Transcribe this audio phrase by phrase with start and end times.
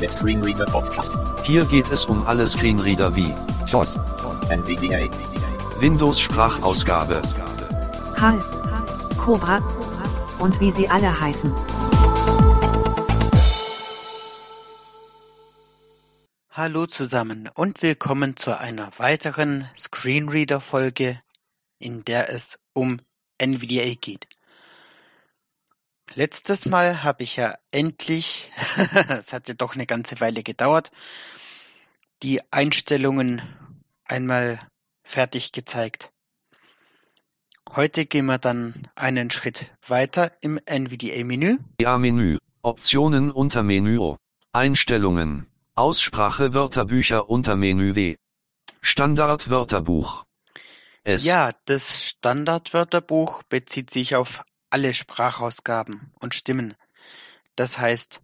[0.00, 1.18] Der Screenreader Podcast.
[1.42, 3.34] Hier geht es um alle Screenreader wie
[3.72, 3.96] DOS.
[4.48, 5.10] NVDA.
[5.80, 7.20] Windows Sprachausgabe,
[8.16, 8.38] HAL,
[9.18, 9.58] Cobra
[10.38, 11.52] und wie sie alle heißen.
[16.50, 21.20] Hallo zusammen und willkommen zu einer weiteren Screenreader-Folge,
[21.80, 22.98] in der es um
[23.38, 24.28] NVDA geht.
[26.18, 28.50] Letztes Mal habe ich ja endlich,
[29.08, 30.90] es hat ja doch eine ganze Weile gedauert,
[32.24, 33.40] die Einstellungen
[34.04, 34.60] einmal
[35.04, 36.10] fertig gezeigt.
[37.70, 41.58] Heute gehen wir dann einen Schritt weiter im NVDA-Menü.
[41.80, 44.16] Ja-Menü, Optionen unter Menü O,
[44.50, 48.16] Einstellungen, Aussprache Wörterbücher unter Menü W,
[48.80, 50.24] Standard Wörterbuch.
[51.04, 51.24] S.
[51.24, 56.74] Ja, das Standardwörterbuch bezieht sich auf alle Sprachausgaben und Stimmen.
[57.56, 58.22] Das heißt,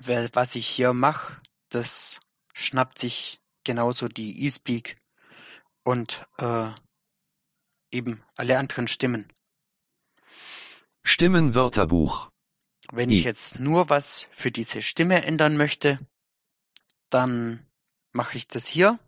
[0.00, 2.20] was ich hier mache, das
[2.52, 4.96] schnappt sich genauso die eSpeak
[5.84, 6.70] und äh,
[7.90, 9.32] eben alle anderen Stimmen.
[11.04, 12.30] Stimmenwörterbuch,
[12.92, 13.18] Wenn I.
[13.18, 15.98] ich jetzt nur was für diese Stimme ändern möchte,
[17.10, 17.66] dann
[18.12, 18.98] mache ich das hier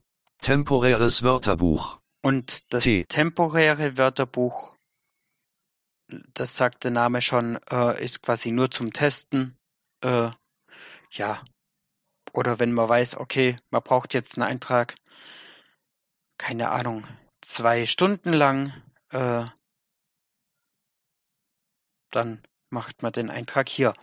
[0.41, 3.05] temporäres Wörterbuch, und das T.
[3.05, 4.74] temporäre Wörterbuch,
[6.09, 9.57] das sagt der Name schon, äh, ist quasi nur zum Testen.
[10.03, 10.31] Äh,
[11.13, 11.45] ja.
[12.33, 14.97] Oder wenn man weiß, okay, man braucht jetzt einen Eintrag,
[16.39, 17.07] keine Ahnung,
[17.41, 18.73] zwei Stunden lang,
[19.11, 19.45] äh,
[22.11, 23.95] dann macht man den Eintrag hier.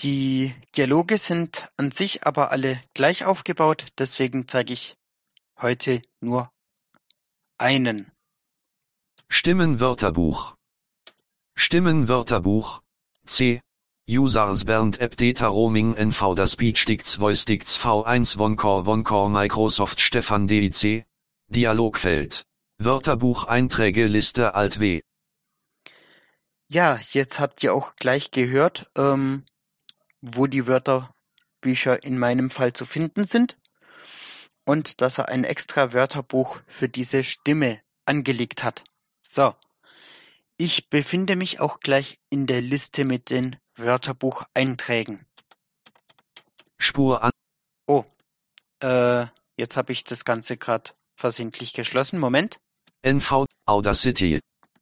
[0.00, 4.96] Die Dialoge sind an sich aber alle gleich aufgebaut, deswegen zeige ich
[5.60, 6.50] heute nur
[7.58, 8.10] einen.
[9.28, 10.56] Stimmenwörterbuch,
[11.62, 12.80] Stimmenwörterbuch,
[13.26, 13.60] C.
[14.08, 21.04] Users Bernd App Data Roaming NV das Voice Dicts V1 Voncore Voncore Microsoft Stefan DIC,
[21.48, 22.46] Dialogfeld,
[22.78, 25.02] Wörterbuch Einträge Liste Alt W.
[26.68, 29.44] Ja, jetzt habt ihr auch gleich gehört, ähm,
[30.22, 33.58] wo die Wörterbücher in meinem Fall zu finden sind
[34.64, 38.82] und dass er ein extra Wörterbuch für diese Stimme angelegt hat.
[39.20, 39.54] So,
[40.60, 45.24] ich befinde mich auch gleich in der Liste mit den Wörterbucheinträgen.
[46.78, 47.30] Spur an,
[47.86, 48.04] Oh,
[48.82, 49.26] äh,
[49.56, 52.20] jetzt habe ich das Ganze gerade versehentlich geschlossen.
[52.20, 52.60] Moment.
[53.02, 54.40] NV, Audacity,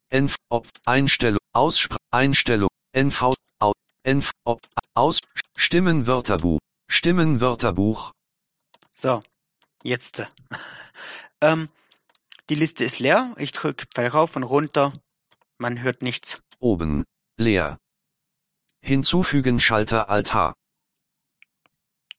[0.09, 3.71] NV, Op, Einstellung, Aussprache, Einstellung, NV, Au,
[4.03, 4.59] NV, Op,
[4.95, 5.19] Aus,
[5.55, 6.59] Stimmenwörterbuch,
[6.91, 8.11] Stimmenwörterbuch,
[8.91, 9.23] So,
[9.83, 10.27] jetzt.
[11.41, 11.69] ähm,
[12.49, 13.33] die Liste ist leer.
[13.37, 14.91] Ich drücke bei rauf und runter.
[15.59, 16.41] Man hört nichts.
[16.59, 17.03] oben,
[17.37, 17.77] leer.
[18.81, 20.53] Hinzufügen Schalter Alt H,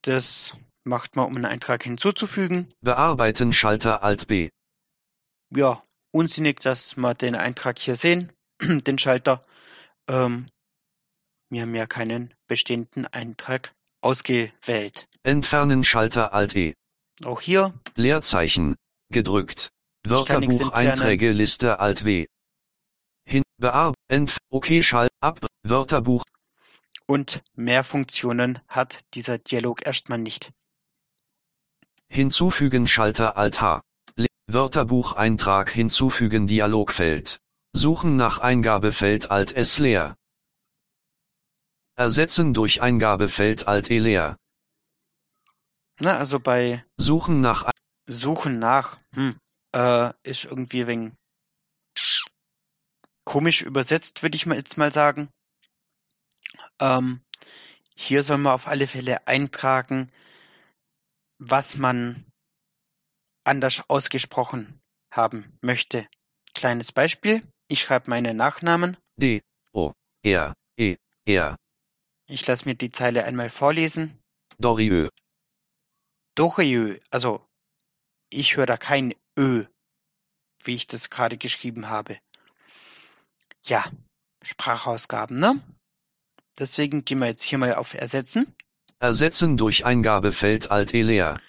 [0.03, 2.69] Das macht man, um einen Eintrag hinzuzufügen.
[2.83, 4.51] bearbeiten Schalter Alt B,
[5.55, 8.31] Ja, unsinnig, dass wir den Eintrag hier sehen,
[8.61, 9.41] den Schalter.
[10.09, 10.49] Ähm,
[11.51, 15.09] wir haben ja keinen bestehenden Eintrag ausgewählt.
[15.23, 16.75] entfernen Schalter Alt E,
[17.25, 18.77] Auch hier Leerzeichen,
[19.11, 19.71] gedrückt,
[20.07, 22.27] Wörterbucheinträge Liste Alt W.
[23.61, 26.25] Hin, bearb, entf, okay Schalt, ab, Wörterbuch,
[27.07, 30.51] und mehr Funktionen hat dieser Dialog erstmal nicht.
[32.09, 33.83] hinzufügen Schalter Alt H,
[34.47, 37.39] Wörterbucheintrag hinzufügen Dialogfeld,
[37.73, 40.17] suchen nach Eingabefeld Alt S leer.
[41.97, 44.37] Ersetzen durch Eingabefeld Alt E leer.
[45.99, 47.71] Na, also bei Suchen nach
[48.07, 49.39] Suchen nach, hm,
[49.75, 51.20] äh, ist irgendwie wegen
[53.31, 55.29] komisch übersetzt, würde ich mal jetzt mal sagen.
[56.81, 57.21] Ähm,
[57.95, 60.11] hier soll man auf alle Fälle eintragen,
[61.39, 62.27] was man
[63.45, 64.81] anders ausgesprochen
[65.13, 66.09] haben möchte.
[66.55, 67.41] Kleines Beispiel.
[67.69, 68.97] Ich schreibe meinen Nachnamen.
[69.17, 69.43] D,
[69.73, 69.93] O,
[70.25, 71.57] R, E, R,
[72.27, 74.19] Ich lasse mir die Zeile einmal vorlesen.
[74.59, 75.09] Dorieux,
[76.35, 77.47] Dorieux, also
[78.29, 79.63] ich höre da kein Ö,
[80.65, 82.19] wie ich das gerade geschrieben habe.
[83.65, 83.85] Ja,
[84.43, 85.61] Sprachausgaben, ne?
[86.59, 88.55] Deswegen gehen wir jetzt hier mal auf Ersetzen
[88.99, 91.41] ersetzen durch Eingabefeld Alt E leer.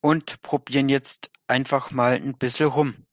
[0.00, 3.04] und probieren jetzt einfach mal ein bisschen rum.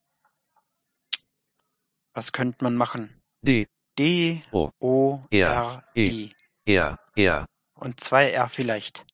[2.13, 3.13] Was könnte man machen?
[3.41, 3.67] D,
[3.99, 6.29] D, O, O, R, R, E.
[6.65, 6.75] E.
[6.75, 7.45] R, R,
[7.75, 9.05] Und zwei R vielleicht.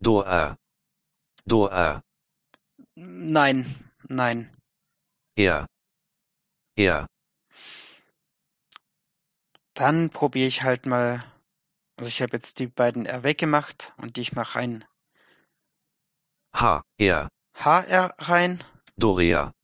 [0.00, 0.56] Do R,
[1.44, 2.00] Do R,
[2.94, 3.74] Nein,
[4.08, 4.54] nein.
[5.36, 5.66] R,
[6.76, 7.06] R,
[9.80, 11.24] Dann probiere ich halt mal
[11.96, 14.84] Also ich habe jetzt die beiden R weggemacht und ich mache ein
[16.54, 18.62] H, R, HR rein.
[18.98, 19.54] Dorea,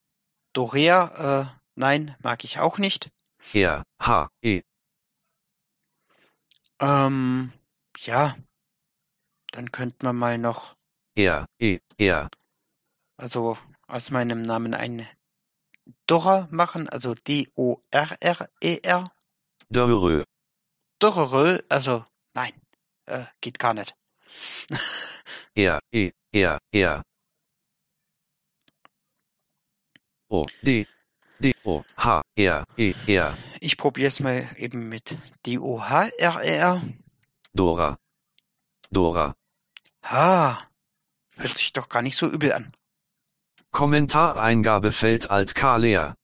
[0.54, 3.10] Dorea, äh, nein, mag ich auch nicht.
[3.52, 4.62] R, H, E,
[6.80, 7.52] Ähm,
[7.98, 8.34] ja,
[9.52, 10.76] dann könnte man mal noch,
[11.14, 12.30] R, E, R,
[13.18, 15.06] also aus meinem Namen ein
[16.06, 19.10] Dora machen, also D-O-R-R-E-R.
[19.68, 20.24] Dörrö,
[20.98, 22.04] Dorrerö, also
[22.34, 22.52] nein,
[23.06, 23.94] äh, geht gar nicht.
[25.54, 27.02] R, E, R, R.
[30.28, 30.86] O, D,
[31.38, 36.82] D, O, H, R, E, R, Ich probiere es mal eben mit D-O-H-R-E-R.
[37.52, 37.96] Dora,
[38.90, 39.34] Dora.
[40.02, 40.62] Ah,
[41.36, 42.72] hört sich doch gar nicht so übel an.
[43.72, 46.14] Kommentareingabefeld Alt K leer.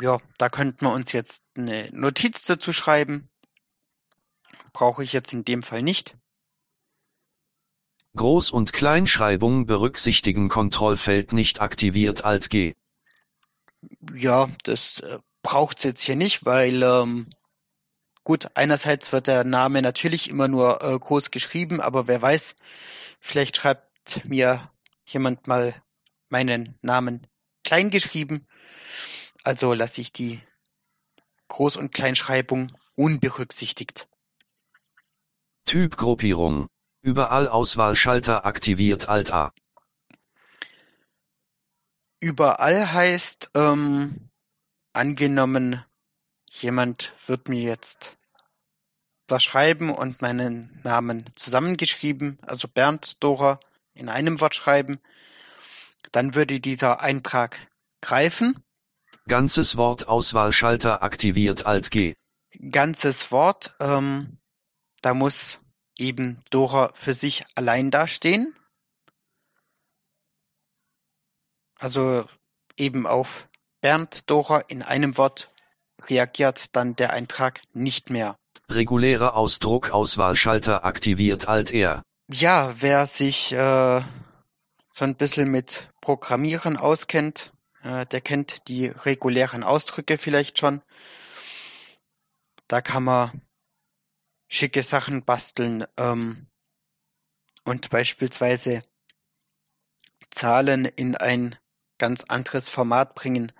[0.00, 3.28] Ja, da könnten wir uns jetzt eine Notiz dazu schreiben.
[4.72, 6.16] Brauche ich jetzt in dem Fall nicht.
[8.16, 12.74] Groß- und Kleinschreibung berücksichtigen Kontrollfeld nicht aktiviert Alt G.
[14.14, 17.28] Ja, das äh, braucht's jetzt hier nicht, weil ähm,
[18.22, 22.54] gut, einerseits wird der Name natürlich immer nur äh, groß geschrieben, aber wer weiß,
[23.20, 24.70] vielleicht schreibt mir
[25.06, 25.74] jemand mal
[26.30, 27.26] meinen Namen
[27.64, 28.46] klein geschrieben.
[29.44, 30.40] Also lasse ich die
[31.50, 34.08] Groß- und Kleinschreibung unberücksichtigt.
[35.66, 36.68] Typgruppierung.
[37.02, 39.52] Überall Auswahlschalter aktiviert Alt A.
[42.20, 44.30] Überall heißt, ähm,
[44.94, 45.84] angenommen,
[46.50, 48.16] jemand wird mir jetzt
[49.28, 53.60] was schreiben und meinen Namen zusammengeschrieben, also Bernd Dora
[53.92, 55.00] in einem Wort schreiben,
[56.12, 57.58] dann würde dieser Eintrag
[58.00, 58.62] greifen.
[59.26, 62.14] Ganzes Wort Auswahlschalter aktiviert Alt G.
[62.70, 64.38] Ganzes Wort, ähm,
[65.00, 65.58] da muss
[65.98, 68.54] eben Dora für sich allein dastehen.
[71.78, 72.26] Also
[72.76, 73.48] eben auf
[73.80, 75.50] Bernd Dora in einem Wort
[76.06, 78.36] reagiert dann der Eintrag nicht mehr.
[78.68, 82.02] Regulärer Ausdruck Auswahlschalter aktiviert Alt R.
[82.30, 84.02] Ja, wer sich äh,
[84.90, 87.53] so ein bisschen mit Programmieren auskennt,
[87.84, 90.82] äh, der kennt die regulären Ausdrücke vielleicht schon.
[92.66, 93.42] Da kann man
[94.48, 96.46] schicke Sachen basteln ähm,
[97.64, 98.82] und beispielsweise
[100.30, 101.56] Zahlen in ein
[101.98, 103.52] ganz anderes Format bringen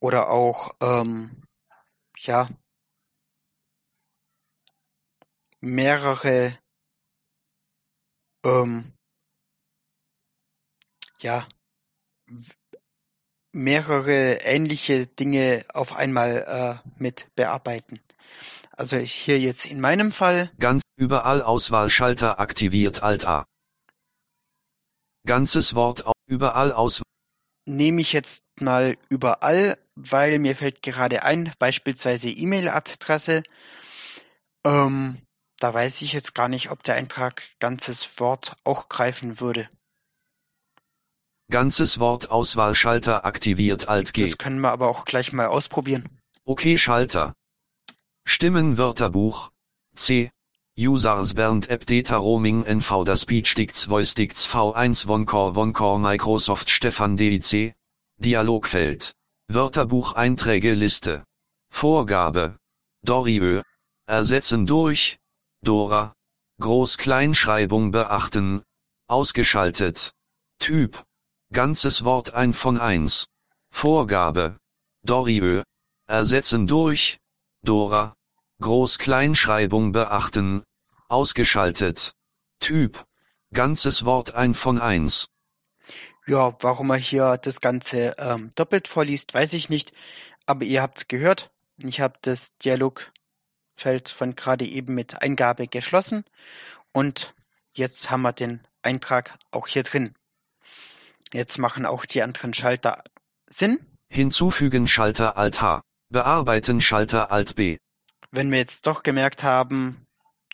[0.00, 1.42] oder auch ähm,
[2.18, 2.48] ja
[5.60, 6.58] mehrere
[8.44, 8.92] ähm,
[11.20, 11.46] ja
[13.52, 18.00] mehrere ähnliche Dinge auf einmal äh, mit bearbeiten.
[18.72, 23.44] Also ich hier jetzt in meinem Fall Ganz überall Auswahlschalter aktiviert Alt A.
[25.26, 27.02] Ganzes Wort überall aus
[27.66, 33.42] nehme ich jetzt mal überall, weil mir fällt gerade ein, beispielsweise E-Mail-Adresse.
[34.64, 35.18] Ähm,
[35.58, 39.68] da weiß ich jetzt gar nicht, ob der Eintrag ganzes Wort auch greifen würde.
[41.50, 44.24] Ganzes Wort Auswahlschalter aktiviert Alt G.
[44.26, 46.08] Das können wir aber auch gleich mal ausprobieren.
[46.44, 47.34] Okay Schalter.
[48.24, 49.50] Stimmenwörterbuch.
[49.96, 50.30] C.
[50.78, 56.70] Users Bernd App Data Roaming NV das Speech Dicts Voice Dicts V1 Voncore Voncore Microsoft
[56.70, 57.74] Stefan DIC.
[58.16, 59.14] Dialogfeld.
[59.48, 61.24] Wörterbuch Einträge Liste.
[61.70, 62.56] Vorgabe.
[63.02, 63.62] Doriö.
[64.06, 65.18] Ersetzen durch.
[65.62, 66.14] Dora.
[66.60, 68.62] Groß-Kleinschreibung beachten.
[69.08, 70.12] Ausgeschaltet.
[70.58, 71.04] Typ.
[71.52, 73.26] Ganzes Wort ein von eins.
[73.70, 74.60] Vorgabe.
[75.02, 75.64] Doriö.
[76.06, 77.18] Ersetzen durch.
[77.62, 78.14] Dora.
[78.60, 80.62] Groß-Kleinschreibung beachten.
[81.08, 82.14] Ausgeschaltet.
[82.60, 83.04] Typ.
[83.52, 85.26] Ganzes Wort ein von eins.
[86.24, 89.92] Ja, warum er hier das Ganze ähm, doppelt vorliest, weiß ich nicht.
[90.46, 91.50] Aber ihr habt's gehört.
[91.82, 96.24] Ich habe das Dialogfeld von gerade eben mit Eingabe geschlossen.
[96.92, 97.34] Und
[97.72, 100.14] jetzt haben wir den Eintrag auch hier drin.
[101.32, 103.04] Jetzt machen auch die anderen Schalter
[103.48, 103.78] Sinn.
[104.08, 105.82] Hinzufügen Schalter Alt H.
[106.08, 107.78] Bearbeiten Schalter Alt B.
[108.32, 110.06] Wenn wir jetzt doch gemerkt haben,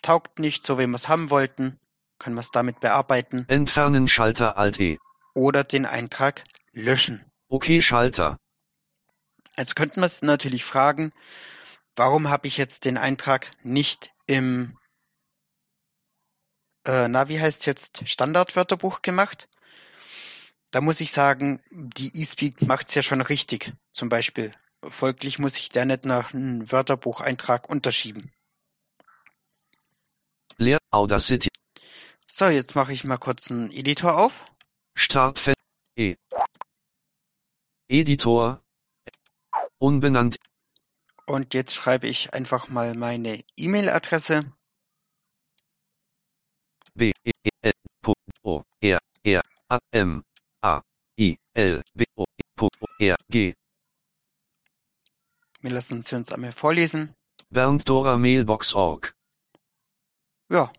[0.03, 1.79] taugt nicht so, wie wir es haben wollten,
[2.19, 4.99] können wir es damit bearbeiten Entfernen Schalter Alt E.
[5.33, 6.43] oder den Eintrag
[6.73, 7.25] löschen.
[7.49, 8.37] Okay Schalter.
[9.57, 11.11] Jetzt könnten wir es natürlich fragen,
[11.95, 14.77] warum habe ich jetzt den Eintrag nicht im,
[16.85, 19.49] äh, na, wie heißt jetzt, Standardwörterbuch gemacht?
[20.71, 24.51] Da muss ich sagen, die eSpeak macht's ja schon richtig, zum Beispiel.
[24.83, 28.31] Folglich muss ich da nicht nach einem Wörterbucheintrag unterschieben.
[30.57, 31.49] Leer, Audacity,
[32.27, 34.45] So, jetzt mache ich mal kurz einen Editor auf.
[34.95, 35.55] Startfeld,
[35.97, 36.15] E.
[37.89, 38.61] Editor,
[39.79, 40.37] unbenannt,
[41.25, 44.43] Und jetzt schreibe ich einfach mal meine E-Mail-Adresse.
[46.95, 47.31] B, E,
[47.61, 47.73] L,
[48.43, 50.23] O, R, R, A, M,
[50.67, 50.81] A,
[51.19, 52.25] I, L, B, O,
[52.99, 53.53] E, R, G,
[55.61, 57.15] Wir lassen sie uns einmal vorlesen.
[57.49, 59.15] Bernd Dora Mailbox.org.
[60.49, 60.71] Ja,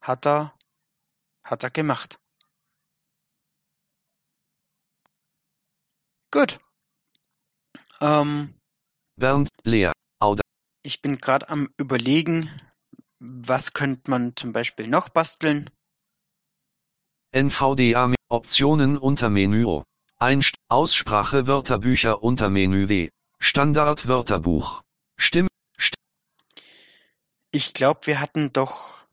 [0.00, 0.56] hat er,
[1.44, 2.18] hat er gemacht.
[6.30, 6.60] Gut.
[8.00, 8.58] Ähm,
[9.16, 10.42] Bernd, leer, Auda,
[10.82, 12.50] ich bin gerade am Überlegen,
[13.18, 15.70] was könnte man zum Beispiel noch basteln.
[17.36, 19.84] NVDA, Optionen unter Menü O.
[20.18, 23.10] Einst Aussprache Wörterbücher unter Menü W.
[23.38, 24.80] Standard Wörterbuch.
[25.18, 25.46] Stimm,
[27.50, 29.04] Ich glaube, wir hatten doch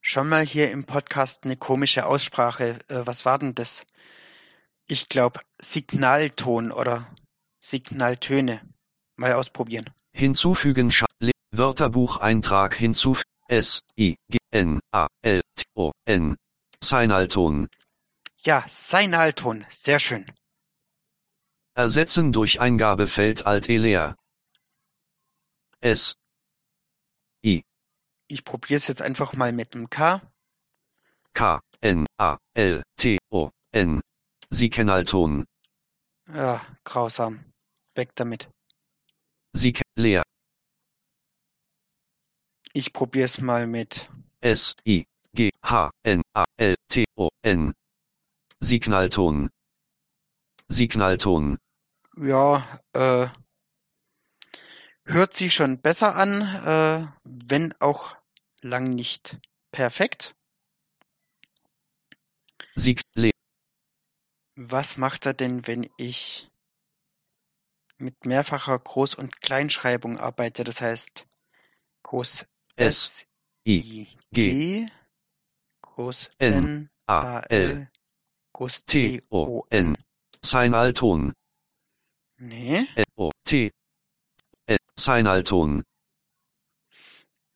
[0.00, 2.78] schon mal hier im Podcast eine komische Aussprache.
[2.86, 3.84] Äh, was war denn das?
[4.86, 7.12] Ich glaube, Signalton oder
[7.60, 8.60] Signaltöne.
[9.16, 9.90] Mal ausprobieren.
[10.12, 16.36] hinzufügen, Scha Le Wörterbucheintrag hinzufügen, S, I, G, N, A, L, T, O, N.
[16.82, 17.68] Signalton.
[18.42, 19.66] Ja, Signalton.
[19.70, 20.24] Sehr schön.
[21.74, 24.16] Ersetzen durch Eingabefeld Alt E leer.
[25.80, 26.14] S,
[28.30, 30.20] Ich probiere es jetzt einfach mal mit dem K.
[31.32, 34.02] K, N, A, L, T, O, N.
[34.50, 35.46] Signalton.
[36.28, 37.42] Ja, grausam.
[37.94, 38.50] Weg damit.
[39.56, 40.22] Sig, leer.
[42.74, 47.74] Ich probiere es mal mit S, I, G, H, N, A, L, T, O, N.
[48.60, 49.50] Signalton.
[50.68, 51.58] Signalton.
[52.16, 53.28] Ja, äh,
[55.04, 58.16] hört sich schon besser an, äh, wenn auch
[58.60, 59.38] lang nicht
[59.70, 60.34] perfekt.
[63.14, 63.32] Leer.
[64.56, 66.48] Was macht er denn, wenn ich
[67.98, 70.64] mit mehrfacher Groß- und Kleinschreibung arbeite?
[70.64, 71.26] Das heißt,
[72.02, 73.26] Groß S, S,
[73.66, 74.88] I, G,
[75.98, 77.90] Groß N, A, L,
[78.52, 79.96] T, T, O, N.
[80.44, 81.34] Signalton.
[82.36, 83.72] Nee, L, O, T.
[84.66, 85.82] L, Signalton.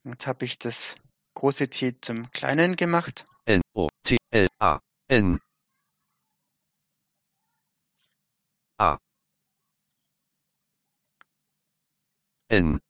[0.03, 0.97] jetzt habe ich das
[1.35, 3.25] große T zum kleinen gemacht.
[3.45, 5.39] N, O, T, L, A, N.
[8.79, 8.99] A.
[12.49, 12.81] N.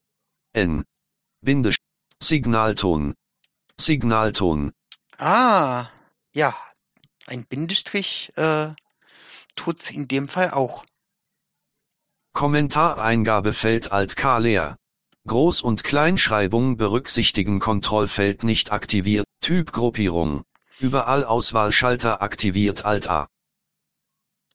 [0.55, 0.85] N.
[1.43, 1.77] Bindesch.
[2.23, 3.13] Signalton.
[3.79, 4.73] Signalton.
[5.25, 5.89] Ah,
[6.33, 6.53] ja,
[7.29, 8.75] ein Bindestrich äh,
[9.55, 10.85] tut's in dem Fall auch.
[12.33, 14.79] Kommentareingabefeld Alt K leer.
[15.25, 19.25] Groß- und Kleinschreibung berücksichtigen Kontrollfeld nicht aktiviert.
[19.41, 20.43] Typgruppierung.
[20.81, 23.29] Überall Auswahlschalter aktiviert Alt A.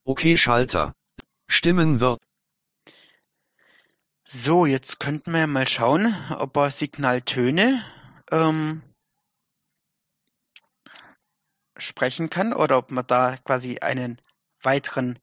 [0.04, 0.94] OK Schalter.
[1.48, 2.20] Stimmen wird
[4.26, 7.82] So, jetzt könnten wir mal schauen, ob er Signaltöne
[8.34, 8.82] ähm,
[11.78, 14.20] sprechen kann oder ob man da quasi einen
[14.64, 15.20] weiteren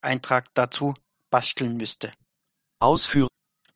[0.00, 0.94] Eintrag dazu
[1.30, 2.12] basteln müsste.
[2.78, 3.28] Ausführ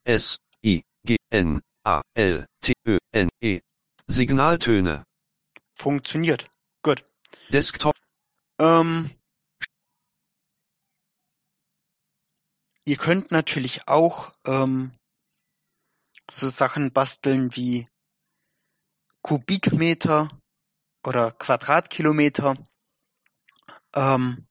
[0.03, 3.61] S I G N A L T Ö N E
[4.07, 5.03] Signaltöne
[5.75, 6.49] Funktioniert.
[6.83, 7.03] Gut.
[7.49, 7.95] Desktop
[8.59, 9.09] Ähm,
[12.85, 14.91] ihr könnt natürlich auch ähm,
[16.29, 17.87] so Sachen basteln wie
[19.21, 20.29] Kubikmeter
[21.05, 22.55] oder Quadratkilometer.
[23.95, 24.47] Ähm,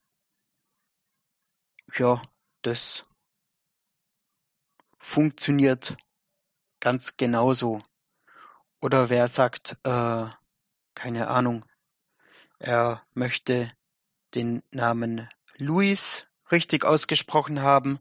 [1.95, 2.21] ja,
[2.63, 3.03] das
[4.99, 5.97] funktioniert
[6.81, 7.83] ganz genauso.
[8.81, 10.27] Oder wer sagt, äh,
[10.95, 11.65] keine Ahnung,
[12.59, 13.73] er möchte
[14.35, 17.99] den Namen Luis richtig ausgesprochen haben,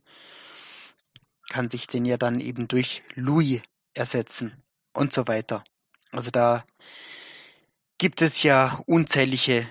[1.50, 3.62] kann sich den ja dann eben durch Louis
[3.94, 4.62] ersetzen
[4.94, 5.63] und so weiter.
[6.12, 6.66] Also da
[7.98, 9.68] gibt es ja unzählige,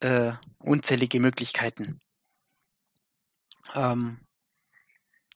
[0.00, 2.00] äh, unzählige Möglichkeiten.
[3.74, 4.20] Ähm,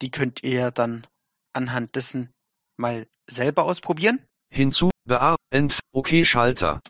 [0.02, 1.06] die könnt ihr dann
[1.52, 2.32] anhand dessen
[2.76, 4.24] mal selber ausprobieren.
[4.52, 6.80] hinzu bear Entf OK Schalter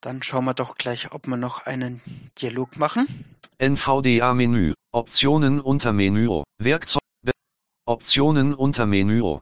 [0.00, 2.00] Dann schauen wir doch gleich, ob wir noch einen
[2.40, 3.06] Dialog machen.
[3.58, 7.02] NVDA Menü Optionen unter Menü Werkzeug
[7.84, 9.38] Optionen unter Menü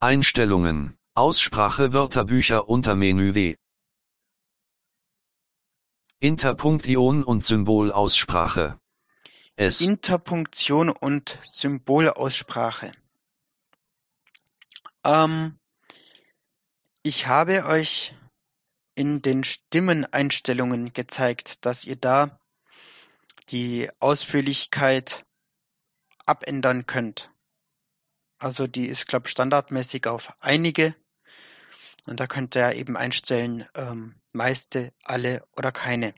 [0.00, 3.54] Einstellungen Aussprache Wörterbücher unter Menü W
[6.18, 8.80] Interpunktion und Symbolaussprache
[9.54, 12.90] S Interpunktion und Symbolaussprache.
[15.04, 15.56] Ähm,
[17.04, 18.16] ich habe euch
[18.96, 22.40] in den Stimmeneinstellungen gezeigt, dass ihr da
[23.50, 25.24] die Ausführlichkeit
[26.26, 27.30] abändern könnt.
[28.38, 30.96] Also die ist, glaube standardmäßig auf einige.
[32.06, 36.14] Und da könnt ihr eben einstellen, ähm, meiste, alle oder keine.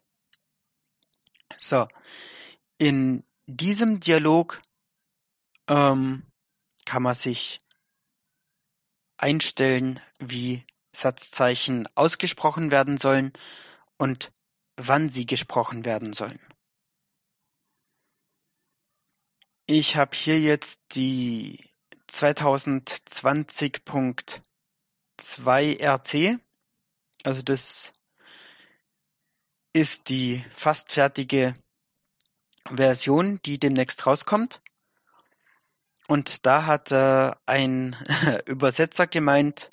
[1.59, 1.88] So,
[2.78, 4.61] in diesem Dialog
[5.69, 6.25] ähm,
[6.85, 7.61] kann man sich
[9.16, 13.33] einstellen, wie Satzzeichen ausgesprochen werden sollen
[13.99, 14.33] und
[14.76, 16.40] wann sie gesprochen werden sollen.
[19.66, 21.69] Ich habe hier jetzt die
[22.09, 24.40] 2020.2
[25.18, 26.38] RT.
[27.25, 27.92] Also das
[29.73, 31.54] ist die fast fertige
[32.68, 34.61] Version, die demnächst rauskommt.
[36.08, 37.96] Und da hat äh, ein
[38.46, 39.70] Übersetzer gemeint,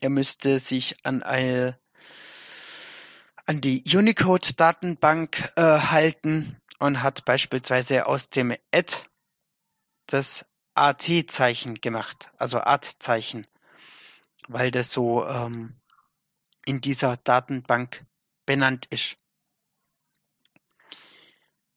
[0.00, 1.78] er müsste sich an eine
[3.46, 8.96] an die Unicode-Datenbank äh, halten und hat beispielsweise aus dem Add
[10.06, 13.46] das AT-Zeichen gemacht, also AT-Zeichen,
[14.48, 15.80] weil das so ähm,
[16.66, 18.04] in dieser Datenbank
[18.46, 19.16] benannt ist.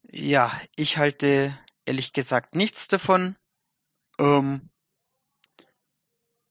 [0.04, 3.36] Ja, ich halte ehrlich gesagt nichts davon.
[4.20, 4.70] Ähm,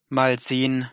[0.09, 0.91] mal sehen,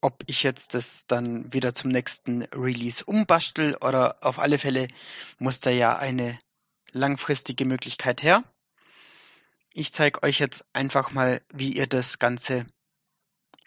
[0.00, 4.88] ob ich jetzt das dann wieder zum nächsten Release umbastel oder auf alle Fälle
[5.38, 6.38] muss da ja eine
[6.92, 8.42] langfristige Möglichkeit her.
[9.72, 12.66] Ich zeige euch jetzt einfach mal, wie ihr das Ganze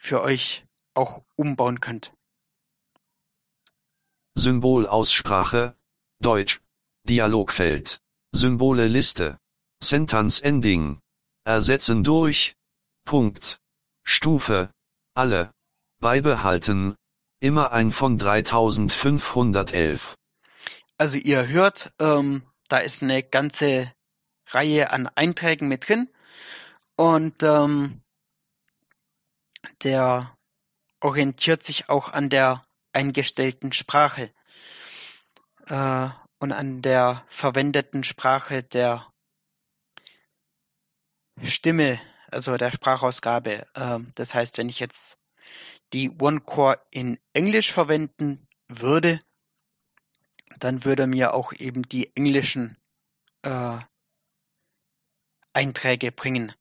[0.04, 2.14] für euch auch umbauen könnt.
[4.36, 5.78] Symbolaussprache,
[6.20, 6.60] Deutsch,
[7.08, 8.02] Dialogfeld,
[8.34, 9.40] Symbole Liste,
[9.82, 11.00] Sentence Ending,
[11.46, 12.58] ersetzen durch,
[13.06, 13.62] Punkt,
[14.04, 14.74] Stufe,
[15.14, 15.54] alle,
[16.02, 16.96] beibehalten,
[17.40, 20.16] immer ein von 3511.
[20.98, 23.90] Also ihr hört, ähm, da ist eine ganze
[24.48, 26.10] Reihe an Einträgen mit drin.
[26.98, 28.03] Und ähm,
[29.84, 30.36] der
[31.00, 34.32] orientiert sich auch an der eingestellten Sprache
[35.68, 39.12] äh, und an der verwendeten Sprache der
[41.42, 42.00] Stimme,
[42.32, 43.66] also der Sprachausgabe.
[43.74, 45.18] Äh, das heißt, wenn ich jetzt
[45.94, 49.20] die OneCore in Englisch verwenden würde,
[50.60, 52.78] dann würde mir auch eben die englischen
[53.44, 53.80] äh,
[55.54, 56.54] Einträge bringen.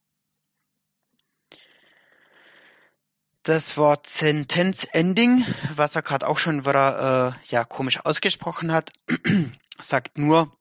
[3.44, 8.92] Das Wort Sentence Ending, was er gerade auch schon wieder äh, ja komisch ausgesprochen hat,
[9.80, 10.56] sagt nur,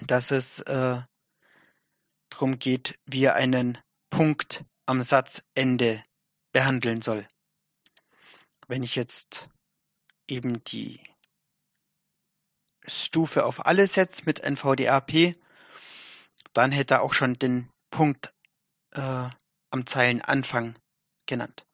[0.00, 1.00] dass es äh,
[2.30, 3.78] darum geht, wie er einen
[4.10, 6.02] Punkt am Satzende
[6.50, 7.28] behandeln soll.
[8.66, 9.48] Wenn ich jetzt
[10.26, 11.00] eben die
[12.88, 15.32] Stufe auf alle setze mit NVDAP,
[16.54, 18.34] dann hätte er auch schon den Punkt
[18.94, 19.28] äh,
[19.70, 20.76] am Zeilenanfang
[21.26, 21.67] genannt.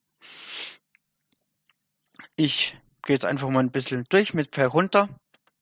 [2.36, 5.08] Ich gehe jetzt einfach mal ein bisschen durch mit Pfeil runter.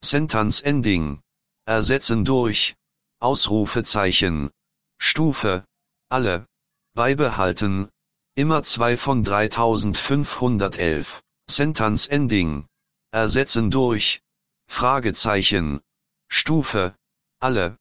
[0.02, 1.20] Sentence Ending.
[1.66, 2.74] Ersetzen durch.
[3.20, 4.50] Ausrufezeichen.
[4.98, 5.66] Stufe.
[6.08, 6.46] Alle.
[6.94, 7.90] Beibehalten.
[8.34, 11.22] Immer zwei von 3511.
[11.48, 12.66] Sentence Ending.
[13.10, 14.22] Ersetzen durch.
[14.66, 15.82] Fragezeichen.
[16.28, 16.96] Stufe.
[17.40, 17.76] Alle.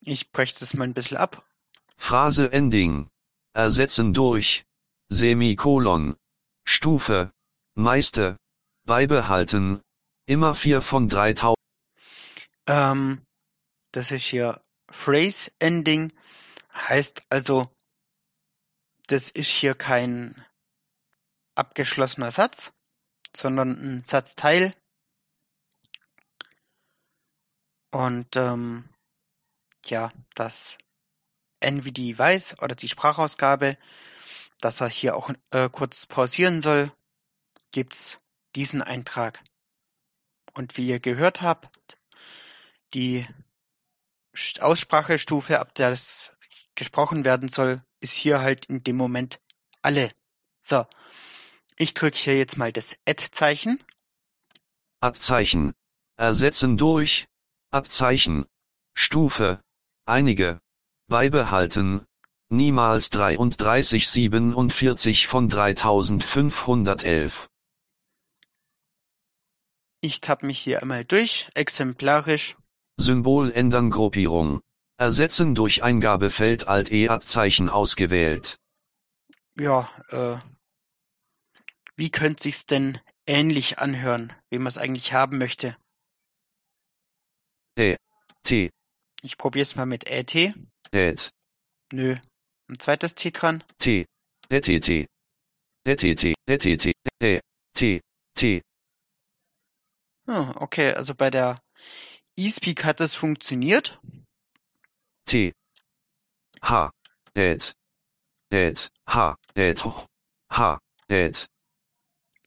[0.00, 1.46] Ich breche das mal ein bisschen ab.
[1.96, 3.08] Phrase Ending.
[3.54, 4.64] Ersetzen durch.
[5.08, 6.16] Semikolon.
[6.64, 7.32] Stufe.
[7.74, 8.36] Meiste.
[8.84, 9.82] Beibehalten.
[10.26, 11.56] Immer vier von 3000.
[12.66, 13.24] Ähm,
[13.92, 16.12] das ist hier Phrase Ending.
[16.74, 17.70] Heißt also,
[19.06, 20.44] das ist hier kein
[21.54, 22.72] abgeschlossener Satz,
[23.36, 24.72] sondern ein Satzteil.
[27.90, 28.88] Und ähm,
[29.84, 30.78] ja, das
[31.60, 33.76] NVD weiß oder die Sprachausgabe,
[34.60, 36.90] dass er hier auch äh, kurz pausieren soll,
[37.72, 38.18] gibt's
[38.54, 39.42] diesen Eintrag.
[40.54, 41.98] Und wie ihr gehört habt,
[42.94, 43.26] die
[44.60, 46.32] Aussprachestufe, ab der es
[46.74, 49.40] gesprochen werden soll, ist hier halt in dem Moment
[49.82, 50.10] alle.
[50.60, 50.86] So,
[51.76, 53.82] ich drücke hier jetzt mal das Add-Zeichen.
[55.00, 55.74] Add-Zeichen.
[56.16, 57.26] Ersetzen durch.
[57.70, 58.46] Add-Zeichen.
[58.94, 59.60] Stufe.
[60.04, 60.60] Einige.
[61.08, 62.06] Beibehalten.
[62.52, 67.48] Niemals 33 47 von 3511.
[70.02, 72.58] Ich tapp mich hier einmal durch, exemplarisch.
[72.98, 74.60] Symbol ändern Gruppierung.
[74.98, 78.58] Ersetzen durch Eingabefeld Alt-E-Zeichen ausgewählt.
[79.56, 80.36] ja, äh,
[81.96, 85.74] wie könnte sich's denn ähnlich anhören, wie man es eigentlich haben möchte?
[87.76, 87.96] T,
[89.22, 90.54] Ich probiere es mal mit ät.
[90.92, 91.32] ät,
[91.94, 92.16] Nö.
[92.68, 93.62] Ein zweites T dran.
[93.78, 94.06] T,
[94.48, 95.06] ETT,
[95.84, 97.40] ETT, ETT, Ä,
[97.74, 98.00] T,
[98.34, 98.62] T,
[100.26, 101.60] Ah, okay, also bei der
[102.38, 104.00] eSpeak hat es funktioniert.
[105.26, 105.52] T,
[106.62, 106.90] H,
[107.34, 107.74] ät,
[108.52, 109.84] ät, H, ät,
[110.50, 111.48] H, ät,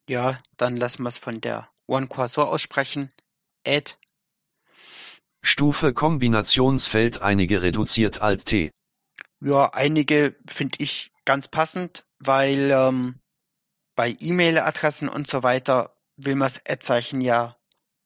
[0.08, 3.10] Ja, dann lassen wir es von der OneCore so aussprechen.
[3.68, 3.96] Add.
[5.44, 8.72] Stufe Kombinationsfeld einige reduziert Alt T,
[9.46, 13.20] Ja, einige finde ich ganz passend, weil ähm,
[13.96, 17.56] bei E-Mail-Adressen und so weiter will man das Ad-Zeichen ja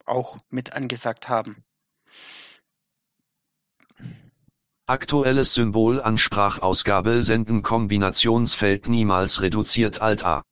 [0.05, 1.63] auch mit angesagt haben.
[4.85, 10.43] Aktuelles Symbol an Sprachausgabe senden Kombinationsfeld niemals reduziert Alt A.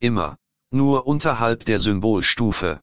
[0.00, 0.36] Immer.
[0.70, 2.82] Nur unterhalb der Symbolstufe.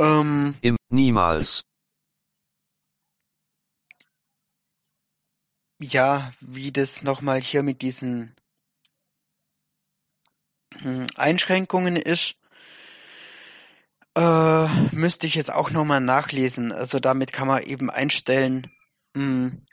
[0.00, 1.64] Ähm, Im Niemals.
[5.84, 8.34] Ja, wie das nochmal hier mit diesen
[10.76, 12.36] hm, Einschränkungen ist,
[14.16, 16.72] äh, müsste ich jetzt auch nochmal nachlesen.
[16.72, 18.70] Also damit kann man eben einstellen,
[19.16, 19.66] hm,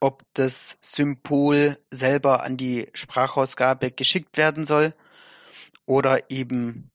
[0.00, 4.94] ob das Symbol selber an die Sprachausgabe geschickt werden soll
[5.86, 6.90] oder eben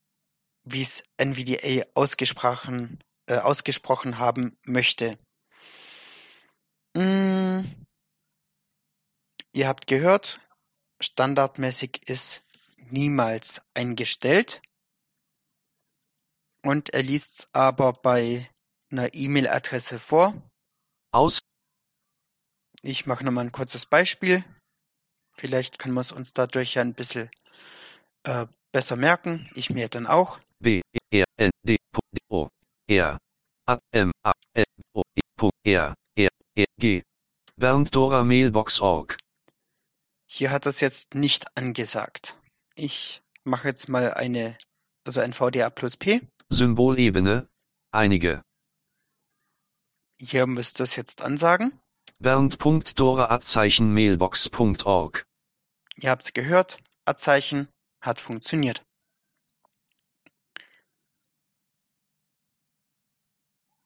[0.63, 5.17] wie es NVDA ausgesprochen, äh, ausgesprochen haben möchte.
[6.95, 7.61] Mm,
[9.53, 10.39] ihr habt gehört,
[11.01, 12.43] standardmäßig ist
[12.89, 14.61] niemals eingestellt.
[16.63, 18.49] Und er liest es aber bei
[18.91, 20.33] einer E-Mail-Adresse vor.
[21.11, 21.39] Aus.
[22.81, 24.43] Ich mache nochmal ein kurzes Beispiel.
[25.33, 27.29] Vielleicht kann man es uns dadurch ja ein bisschen
[28.23, 29.49] äh, besser merken.
[29.55, 30.39] Ich mir dann auch.
[30.59, 31.77] B, E, R, N, D,
[32.29, 32.49] O,
[32.87, 33.17] R,
[33.65, 35.95] A, M, A, L, O, E, R,
[36.77, 37.03] G.
[37.55, 39.17] Bernd Dora Mailbox Org.
[40.25, 42.37] Hier hat das jetzt nicht angesagt.
[42.75, 44.57] Ich mache jetzt mal eine,
[45.05, 46.21] also ein VDA plus P.
[46.49, 47.49] Symbolebene.
[47.91, 48.43] Einige.
[50.19, 51.79] Hier müsst ihr es jetzt ansagen.
[52.19, 55.25] Bernd.dora Abzeichen Mailbox.org.
[55.95, 56.79] Ihr habt es gehört.
[57.05, 57.69] Abzeichen
[58.01, 58.83] hat funktioniert.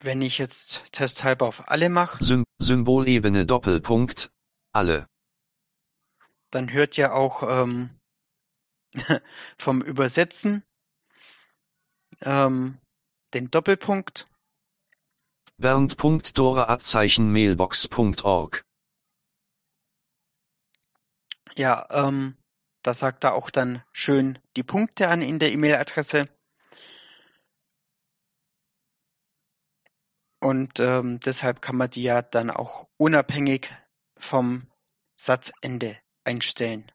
[0.04, 4.32] Wenn ich jetzt testhalber auf alle mache, Sym Symbolebene Doppelpunkt.
[4.74, 5.08] Alle.
[6.52, 7.90] dann hört ihr auch ähm,
[9.58, 10.62] vom Übersetzen
[12.22, 12.80] ähm,
[13.34, 14.28] den Doppelpunkt.
[15.58, 18.66] Bernd.dora Abzeichen Mailbox.org.
[21.56, 22.36] Ja, ähm,
[22.82, 26.28] da sagt er auch dann schön die Punkte an in der E-Mail-Adresse.
[30.44, 33.70] Und ähm, deshalb kann man die ja dann auch unabhängig
[34.18, 34.68] vom
[35.16, 36.86] Satzende einstellen.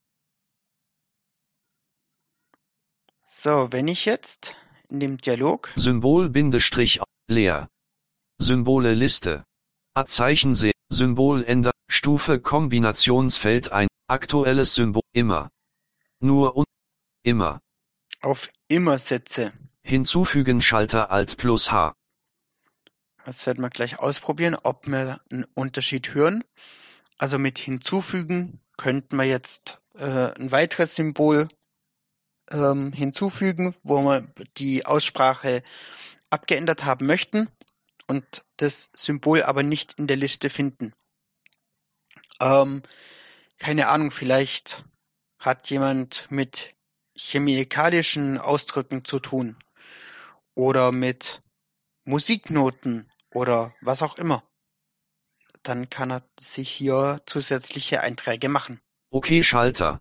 [3.21, 4.55] So, wenn ich jetzt
[4.91, 7.71] in dem Dialog Symbol Bindestrich leer.
[8.39, 9.45] Symbole Liste.
[9.95, 11.73] Abzeichen Se Symbol ändern.
[11.91, 13.89] Stufe Kombinationsfeld ein.
[14.09, 15.51] Aktuelles Symbol immer.
[16.21, 16.67] Nur und
[17.23, 17.61] immer.
[18.21, 21.95] auf immer setze, Hinzufügen Schalter Alt plus H.
[23.29, 26.45] das werden wir gleich ausprobieren, ob wir einen Unterschied hören.
[27.19, 31.47] Also mit hinzufügen könnten wir jetzt äh, ein weiteres Symbol
[32.51, 35.63] ähm, hinzufügen, wo wir die Aussprache
[36.31, 37.51] abgeändert haben möchten
[38.07, 40.95] und das Symbol aber nicht in der Liste finden.
[42.41, 42.83] Ähm,
[43.59, 44.85] keine Ahnung, vielleicht
[45.39, 46.75] hat jemand mit
[47.15, 49.59] chemikalischen Ausdrücken zu tun
[50.55, 51.43] oder mit
[52.07, 54.43] Musiknoten oder was auch immer.
[55.63, 58.81] Dann kann er sich hier zusätzliche Einträge machen.
[59.11, 60.01] Okay Schalter.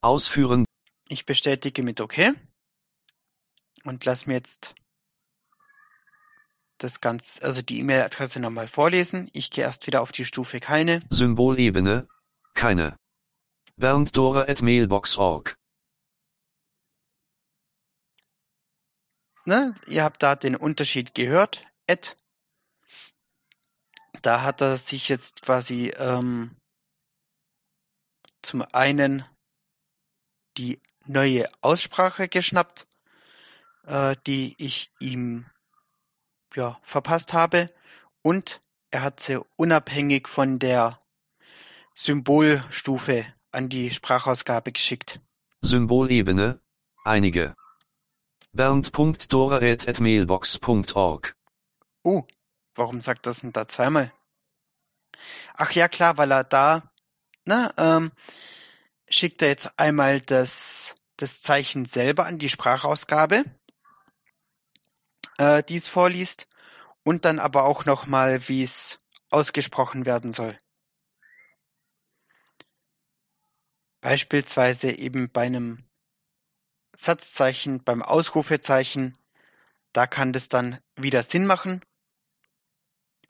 [0.00, 0.64] Ausführen.
[1.08, 2.34] Ich bestätige mit OK
[3.84, 4.74] und lass mir jetzt
[6.78, 9.30] das Ganze, also die E-Mail-Adresse nochmal vorlesen.
[9.32, 11.02] Ich gehe erst wieder auf die Stufe keine.
[11.10, 12.08] Symbolebene.
[12.54, 12.96] Keine.
[13.76, 15.56] Bernd Dora at Mailbox.org.
[19.44, 19.74] Ne?
[19.86, 21.62] Ihr habt da den Unterschied gehört.
[21.88, 22.16] Add.
[24.22, 26.56] Da hat er sich jetzt quasi ähm,
[28.42, 29.24] zum einen
[30.56, 32.86] die neue Aussprache geschnappt,
[33.84, 35.46] äh, die ich ihm
[36.54, 37.68] ja, verpasst habe
[38.22, 41.00] und er hat sie unabhängig von der
[41.94, 45.20] Symbolstufe an die Sprachausgabe geschickt.
[45.60, 46.60] Symbolebene,
[47.04, 47.54] einige.
[48.52, 51.36] bernd.dora.mailbox.org
[52.06, 52.24] Oh,
[52.76, 54.12] warum sagt das denn da zweimal?
[55.54, 56.92] Ach ja, klar, weil er da,
[57.46, 58.12] ne, ähm,
[59.10, 63.44] schickt er jetzt einmal das, das Zeichen selber an die Sprachausgabe,
[65.38, 66.46] äh, die es vorliest,
[67.02, 70.56] und dann aber auch nochmal, wie es ausgesprochen werden soll.
[74.00, 75.84] Beispielsweise eben bei einem
[76.94, 79.18] Satzzeichen, beim Ausrufezeichen,
[79.92, 81.80] da kann das dann wieder Sinn machen.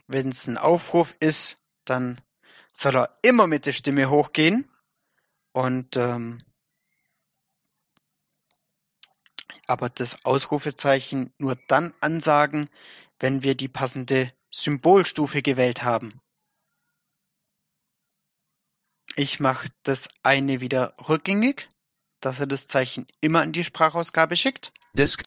[0.09, 2.21] Wenn es ein Aufruf ist, dann
[2.73, 4.71] soll er immer mit der Stimme hochgehen
[5.53, 6.43] und ähm,
[9.67, 12.69] aber das Ausrufezeichen nur dann ansagen,
[13.19, 16.21] wenn wir die passende Symbolstufe gewählt haben.
[19.17, 21.69] Ich mache das eine wieder rückgängig,
[22.21, 24.73] dass er das Zeichen immer in die Sprachausgabe schickt.
[24.93, 25.25] Desk.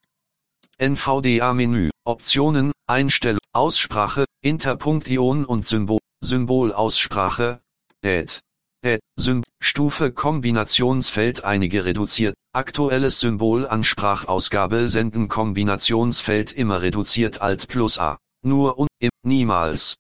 [0.78, 1.90] NVDA-Menü.
[2.06, 7.62] Optionen, Einstellung, Aussprache, Interpunktion und Symbol, Symbolaussprache,
[8.06, 8.40] Add.
[8.86, 17.68] Add, Symb, Stufe Kombinationsfeld einige reduziert, aktuelles Symbol an Sprachausgabe senden Kombinationsfeld immer reduziert Alt
[17.68, 19.96] plus A, nur und, im, niemals.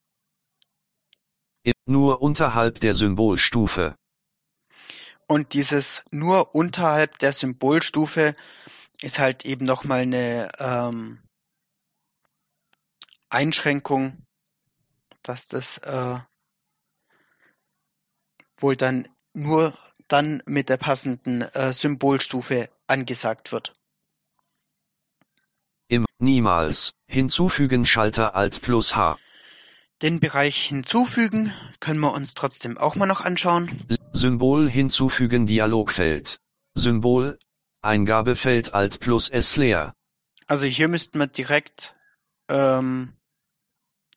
[1.63, 3.95] Im, nur unterhalb der Symbolstufe.
[5.27, 8.37] Und dieses nur unterhalb der Symbolstufe
[9.01, 11.19] ist halt eben nochmal eine ähm,
[13.29, 14.25] Einschränkung,
[15.23, 16.19] dass das äh,
[18.57, 19.77] wohl dann nur
[20.07, 23.73] dann mit der passenden äh, Symbolstufe angesagt wird.
[25.87, 29.17] Im, niemals, hinzufügen Schalter Alt plus H.
[30.01, 33.69] Den Bereich hinzufügen können wir uns trotzdem auch mal noch anschauen.
[34.13, 36.39] Symbol hinzufügen Dialogfeld.
[36.73, 37.37] Symbol,
[37.81, 39.93] Eingabefeld Alt plus S leer.
[40.47, 41.95] Also hier müssten wir direkt,
[42.49, 43.13] ähm,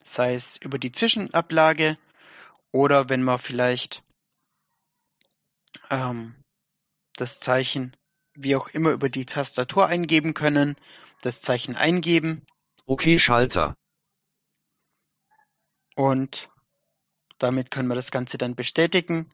[0.02, 1.96] sei es über die Zwischenablage
[2.70, 4.02] oder wenn wir vielleicht
[5.90, 6.34] ähm,
[7.16, 7.96] das Zeichen
[8.34, 10.76] wie auch immer über die Tastatur eingeben können,
[11.20, 12.46] das Zeichen eingeben
[12.86, 13.76] Okay Schalter.
[15.94, 16.50] und
[17.38, 19.30] damit können wir das Ganze dann bestätigen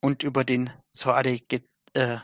[0.00, 1.12] und über den so
[1.48, 1.62] ge
[1.94, 2.18] äh,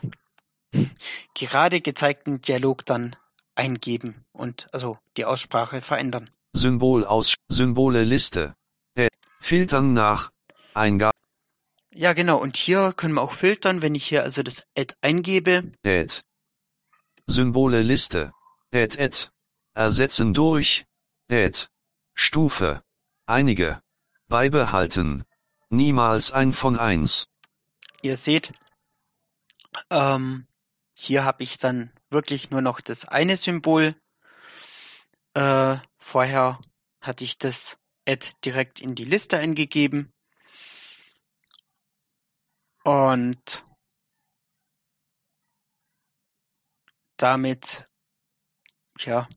[1.33, 3.15] gerade gezeigten Dialog dann
[3.55, 6.29] eingeben und also die Aussprache verändern.
[6.57, 8.55] Symbol aus, Symbole Liste.
[8.95, 10.31] Äh, filtern nach,
[10.73, 11.13] Eingabe,
[11.93, 12.37] Ja, genau.
[12.37, 15.71] Und hier können wir auch filtern, wenn ich hier also das Add eingebe.
[15.85, 16.21] Add.
[17.27, 18.33] Symbole Liste.
[18.73, 19.29] Add Add.
[19.73, 20.85] Ersetzen durch.
[21.31, 21.67] Add.
[22.13, 22.81] Stufe.
[23.27, 23.81] Einige.
[24.27, 25.23] Beibehalten.
[25.69, 27.27] Niemals ein von eins.
[28.01, 28.53] Ihr seht,
[29.89, 30.47] ähm,
[30.93, 33.93] hier habe ich dann wirklich nur noch das eine Symbol.
[35.33, 36.59] Äh, vorher
[37.01, 40.13] hatte ich das Add direkt in die Liste eingegeben.
[42.85, 43.65] Und
[47.17, 47.85] damit,
[48.99, 49.27] ja,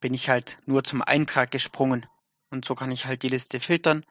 [0.00, 2.04] bin ich halt nur zum Eintrag gesprungen.
[2.50, 4.04] Und so kann ich halt die Liste filtern.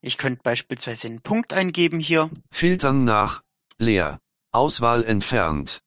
[0.00, 2.30] Ich könnte beispielsweise einen Punkt eingeben hier.
[2.52, 3.42] Filtern nach.
[3.78, 4.20] Leer.
[4.52, 5.82] Auswahl entfernt.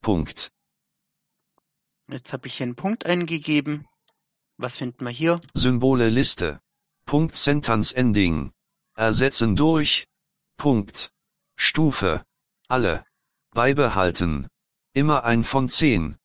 [0.00, 0.50] Punkt.
[2.12, 3.88] Jetzt habe ich hier einen Punkt eingegeben.
[4.58, 5.40] Was finden wir hier?
[5.54, 6.60] Symbole Liste.
[7.06, 8.52] Punkt Sentence Ending.
[8.94, 10.06] Ersetzen durch.
[10.58, 11.10] Punkt.
[11.56, 12.22] Stufe.
[12.68, 13.06] Alle.
[13.52, 14.46] Beibehalten.
[14.92, 16.18] Immer ein von zehn.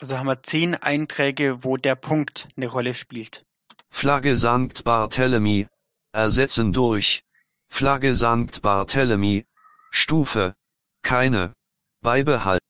[0.00, 3.44] Also haben wir zehn Einträge, wo der Punkt eine Rolle spielt.
[3.88, 5.68] Flagge Sankt Barthélemy.
[6.10, 7.22] Ersetzen durch.
[7.68, 9.46] Flagge Sankt Barthélemy.
[9.92, 10.56] Stufe.
[11.02, 11.54] Keine.
[12.00, 12.66] Beibehalten.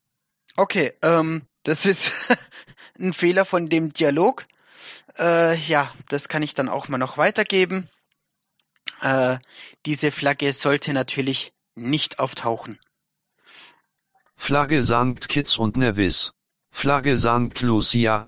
[0.56, 2.12] Okay, ähm, das ist
[2.98, 4.44] ein Fehler von dem Dialog.
[5.18, 7.88] Äh, ja, das kann ich dann auch mal noch weitergeben.
[9.00, 9.38] Äh,
[9.84, 12.78] diese Flagge sollte natürlich nicht auftauchen.
[14.36, 16.32] Flagge Sankt Kitts und Nevis.
[16.72, 18.26] Flagge Sankt Lucia.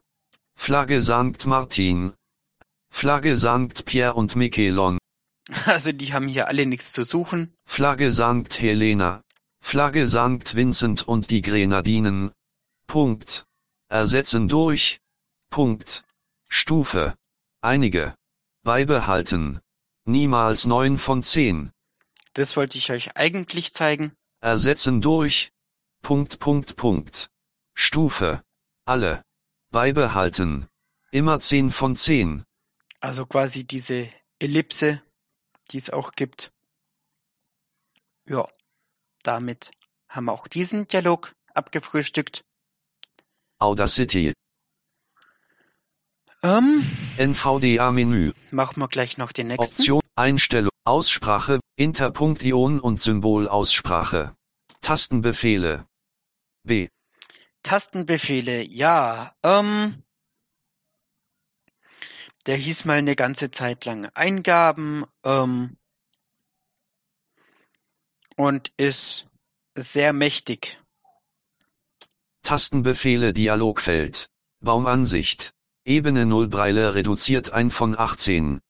[0.56, 2.14] Flagge Sankt Martin.
[2.90, 4.98] Flagge Sankt Pierre und Miquelon.
[5.66, 7.54] Also die haben hier alle nichts zu suchen.
[7.66, 9.22] Flagge Sankt Helena.
[9.60, 12.32] Flagge Sankt Vincent und die Grenadinen.
[12.86, 13.46] Punkt.
[13.88, 15.00] Ersetzen durch.
[15.50, 16.04] Punkt.
[16.48, 17.16] Stufe.
[17.60, 18.16] Einige.
[18.62, 19.60] Beibehalten.
[20.04, 21.72] Niemals neun von zehn.
[22.34, 24.12] Das wollte ich euch eigentlich zeigen.
[24.40, 25.52] Ersetzen durch.
[26.02, 27.30] Punkt, Punkt, Punkt.
[27.74, 28.42] Stufe.
[28.84, 29.24] Alle.
[29.70, 30.68] Beibehalten.
[31.10, 32.44] Immer 10 von 10.
[33.00, 35.02] Also quasi diese Ellipse,
[35.70, 36.52] die es auch gibt.
[38.26, 38.48] Ja,
[39.22, 39.70] damit
[40.08, 42.44] haben wir auch diesen Dialog abgefrühstückt.
[43.64, 44.34] Audacity.
[46.42, 46.84] Ähm,
[47.16, 48.32] NVDA-Menü.
[48.50, 49.64] machen wir gleich noch den nächsten.
[49.64, 54.36] Option, Einstellung, Aussprache, Interpunktion und Symbolaussprache.
[54.82, 55.86] Tastenbefehle.
[56.64, 56.88] B.
[57.62, 59.32] Tastenbefehle, ja.
[59.42, 60.02] Ähm,
[62.44, 65.78] der hieß mal eine ganze Zeit lang Eingaben ähm,
[68.36, 69.26] und ist
[69.74, 70.83] sehr mächtig.
[72.44, 74.28] Tastenbefehle Dialogfeld.
[74.60, 75.54] Baumansicht.
[75.86, 78.60] Ebene 0 Breile reduziert ein von 18.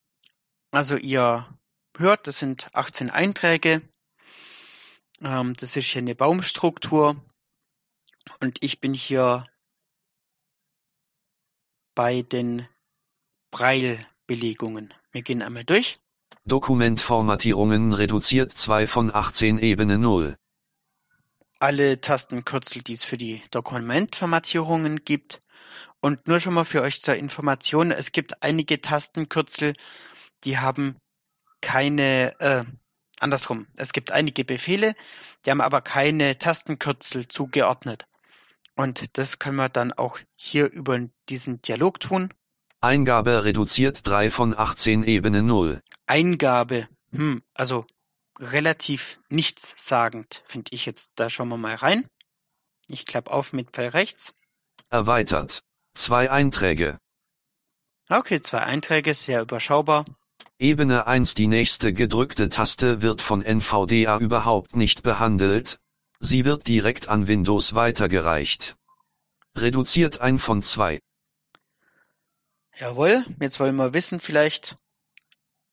[0.70, 1.46] Also ihr
[1.96, 3.82] hört, das sind 18 Einträge.
[5.20, 7.16] Ähm, das ist hier eine Baumstruktur.
[8.40, 9.44] Und ich bin hier
[11.96, 12.66] bei den
[13.50, 14.94] Braille-Belegungen.
[15.10, 15.96] Wir gehen einmal durch.
[16.44, 20.37] Dokumentformatierungen reduziert 2 von 18 Ebene 0.
[21.64, 25.40] Alle Tastenkürzel, die es für die Dokumentformatierungen gibt.
[26.03, 29.72] Und nur schon mal für euch zur Information, es gibt einige Tastenkürzel,
[30.44, 30.98] die haben
[31.62, 32.64] keine, äh,
[33.18, 33.66] andersrum.
[33.77, 34.92] Es gibt einige Befehle,
[35.46, 38.05] die haben aber keine Tastenkürzel zugeordnet.
[38.77, 40.98] Und das können wir dann auch hier über
[41.31, 42.29] diesen Dialog tun.
[42.83, 45.81] Eingabe reduziert 3 von 18 Ebene 0.
[46.07, 47.87] Eingabe, hm, also
[48.38, 51.12] relativ nichtssagend, finde ich jetzt.
[51.16, 52.09] Da schauen wir mal rein.
[52.88, 54.35] Ich klappe auf mit Pfeil rechts.
[54.90, 55.62] Erweitert.
[55.94, 56.99] Zwei Einträge.
[58.09, 60.05] Okay, zwei Einträge, sehr überschaubar.
[60.59, 65.79] Ebene 1 Die nächste gedrückte Taste wird von NVDA überhaupt nicht behandelt.
[66.20, 68.77] Sie wird direkt an Windows weitergereicht.
[69.57, 71.01] Reduziert ein von zwei.
[72.77, 74.77] Jawohl, jetzt wollen wir wissen vielleicht,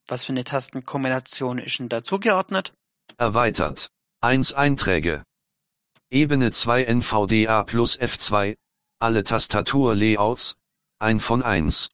[0.08, 2.74] was für eine Tastenkombination ist denn da zugeordnet.
[3.18, 3.92] Erweitert.
[4.22, 5.24] 1 Einträge.
[6.10, 8.58] Ebene 2 NVDA plus F2.
[9.00, 10.58] Alle Tastaturlayouts.
[11.00, 11.90] Ein von 1.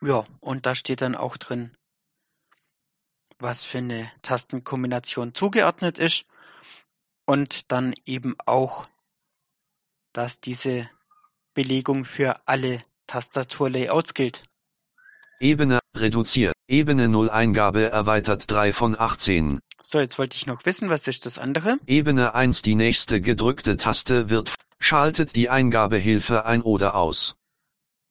[0.00, 1.76] Ja, und da steht dann auch drin,
[3.38, 6.24] was für eine Tastenkombination zugeordnet ist.
[7.24, 8.88] Und dann eben auch,
[10.12, 10.88] dass diese
[11.54, 14.42] Belegung für alle Tastaturlayouts gilt.
[15.42, 16.54] Ebene reduziert.
[16.68, 19.58] Ebene 0 Eingabe erweitert 3 von 18.
[19.82, 21.78] So, jetzt wollte ich noch wissen, was ist das andere?
[21.88, 27.34] Ebene 1 Die nächste gedrückte Taste wird schaltet die Eingabehilfe ein oder aus.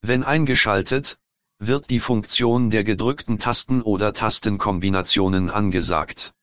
[0.02, 1.20] Wenn eingeschaltet,
[1.58, 6.34] wird die Funktion der gedrückten Tasten oder Tastenkombinationen angesagt.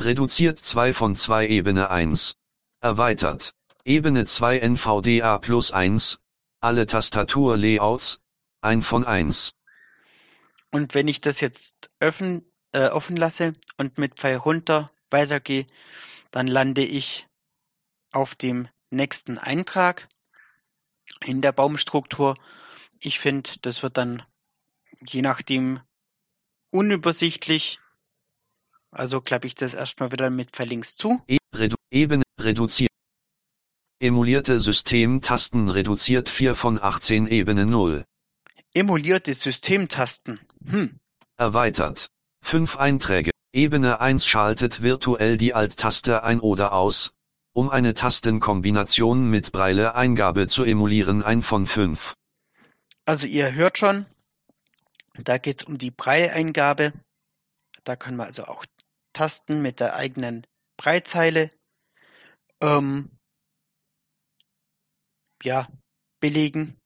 [0.00, 2.34] Reduziert 2 von 2 Ebene 1.
[2.80, 3.54] Erweitert.
[3.84, 6.18] Ebene 2 NVDA plus 1.
[6.60, 8.18] Alle Tastaturlayouts.
[8.60, 9.52] Ein von 1.
[10.70, 15.66] Und wenn ich das jetzt öffnen, äh, offen lasse und mit Pfeil runter weitergehe,
[16.30, 17.26] dann lande ich
[18.12, 20.08] auf dem nächsten Eintrag
[21.24, 22.36] in der Baumstruktur.
[23.00, 24.22] Ich finde, das wird dann
[25.06, 25.80] je nachdem
[26.70, 27.78] unübersichtlich.
[28.90, 31.22] Also klappe ich das erstmal wieder mit Pfeil links zu.
[31.28, 32.90] E Redu Ebene reduziert.
[34.00, 38.04] Emulierte Systemtasten reduziert 4 von 18 Ebene 0.
[38.74, 40.40] Emulierte Systemtasten.
[40.66, 40.98] Hm.
[41.36, 42.08] Erweitert.
[42.42, 43.30] 5 Einträge.
[43.52, 47.12] Ebene 1 schaltet virtuell die Alt-Taste ein oder aus,
[47.54, 51.22] um eine Tastenkombination mit Breile-Eingabe zu emulieren.
[51.22, 52.14] Ein von 5.
[53.04, 54.06] Also ihr hört schon,
[55.14, 56.92] da geht es um die Breileingabe.
[57.84, 58.66] Da können wir also auch
[59.14, 61.50] Tasten mit der eigenen Breitzeile
[62.60, 63.10] ähm,
[65.42, 65.66] ja,
[66.20, 66.77] belegen.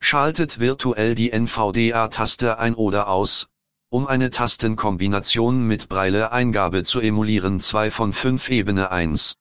[0.00, 3.48] Schaltet virtuell die NVDA-Taste ein oder aus,
[3.88, 7.60] um eine Tastenkombination mit Breile-Eingabe zu emulieren.
[7.60, 9.34] 2 von 5 Ebene 1.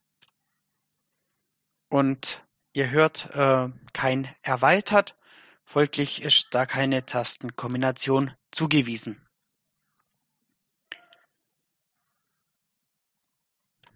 [1.89, 5.15] Und ihr hört äh, kein erweitert,
[5.63, 9.21] folglich ist da keine Tastenkombination zugewiesen.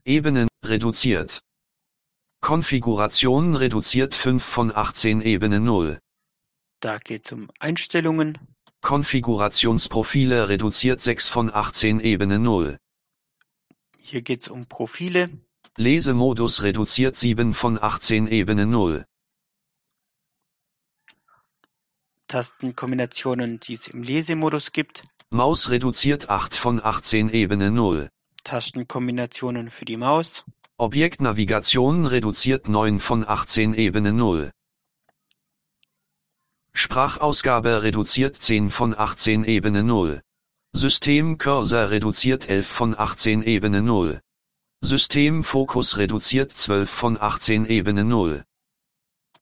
[0.06, 1.42] Ebenen reduziert.
[2.42, 6.00] Konfiguration reduziert 5 von 18 Ebene 0.
[6.82, 8.38] Da geht es um Einstellungen.
[8.82, 12.78] Konfigurationsprofile reduziert 6 von 18 Ebene 0.
[13.98, 15.30] Hier geht es um Profile.
[15.76, 19.06] Lesemodus reduziert 7 von 18 Ebene 0.
[22.28, 25.04] Tastenkombinationen, die es im Lesemodus gibt.
[25.32, 28.10] Maus reduziert 8 von 18 Ebene 0.
[28.46, 30.46] Tastenkombinationen für die Maus.
[30.78, 34.52] Objektnavigation reduziert 9 von 18 Ebene 0.
[36.74, 40.22] Sprachausgabe reduziert 10 von 18 Ebene 0.
[40.74, 44.22] System Cursor reduziert 11 von 18 Ebene 0.
[44.82, 48.44] System Fokus reduziert 12 von 18 Ebene 0.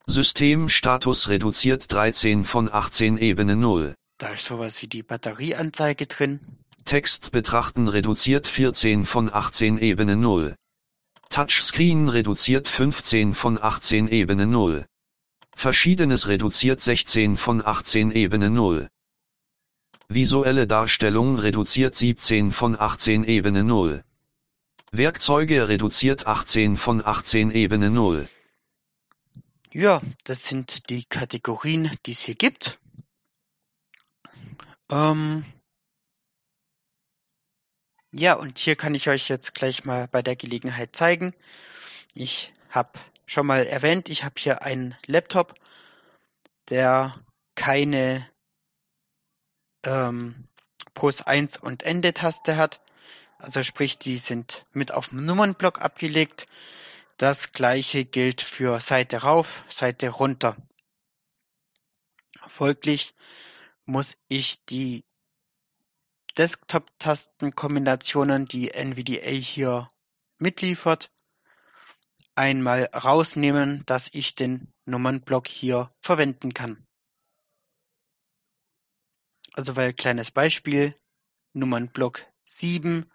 [0.07, 3.93] System Status reduziert 13 von 18 Ebene 0.
[4.17, 6.39] Da ist sowas wie die Batterieanzeige drin.
[6.85, 10.55] Text betrachten reduziert 14 von 18 Ebene 0.
[11.29, 14.85] Touchscreen reduziert 15 von 18 Ebene 0.
[15.57, 18.91] Verschiedenes reduziert 16 von 18 Ebene 0.
[20.07, 24.03] Visuelle Darstellung reduziert 17 von 18 Ebene 0.
[24.91, 28.29] Werkzeuge reduziert 18 von 18 Ebene 0.
[29.73, 32.79] Ja, das sind die Kategorien, die es hier gibt.
[34.91, 35.43] Ähm
[38.11, 41.33] ja, und hier kann ich euch jetzt gleich mal bei der Gelegenheit zeigen.
[42.13, 42.91] Ich habe
[43.27, 45.53] schon mal erwähnt, ich habe hier einen Laptop,
[46.69, 47.15] der
[47.55, 48.27] keine
[49.85, 50.47] ähm,
[50.93, 52.81] Pos 1 und Ende-Taste hat.
[53.37, 56.47] Also sprich, die sind mit auf dem Nummernblock abgelegt.
[57.17, 60.57] Das gleiche gilt für Seite rauf, Seite runter.
[62.47, 63.13] Folglich
[63.85, 65.03] muss ich die
[66.37, 69.87] Desktop-Tastenkombinationen, die NVDA hier
[70.37, 71.11] mitliefert,
[72.37, 76.85] einmal rausnehmen, dass ich den Nummernblock hier verwenden kann.
[79.53, 80.95] Also weil kleines Beispiel,
[81.53, 83.11] Nummernblock 7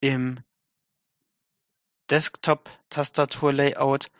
[0.00, 0.40] im
[2.10, 4.10] Desktop-Tastatur-Layout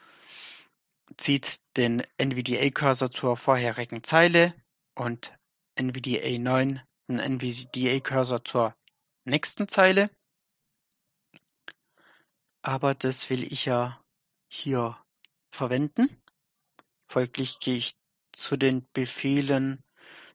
[1.16, 4.54] zieht den NVDA-Cursor zur vorherigen Zeile
[4.94, 5.36] und
[5.74, 8.76] NVDA 9 den NVDA-Cursor zur
[9.24, 10.06] nächsten Zeile.
[12.62, 14.01] Aber das will ich ja
[14.52, 14.96] hier
[15.50, 16.08] verwenden.
[17.08, 17.92] Folglich gehe ich
[18.32, 19.82] zu den Befehlen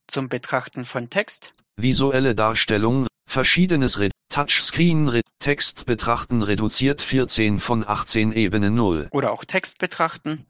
[0.08, 1.54] zum Betrachten von Text.
[1.76, 9.08] Visuelle Darstellung, verschiedenes Re Touchscreen Re Text betrachten reduziert 14 von 18 Ebene 0.
[9.12, 10.46] Oder auch Text betrachten.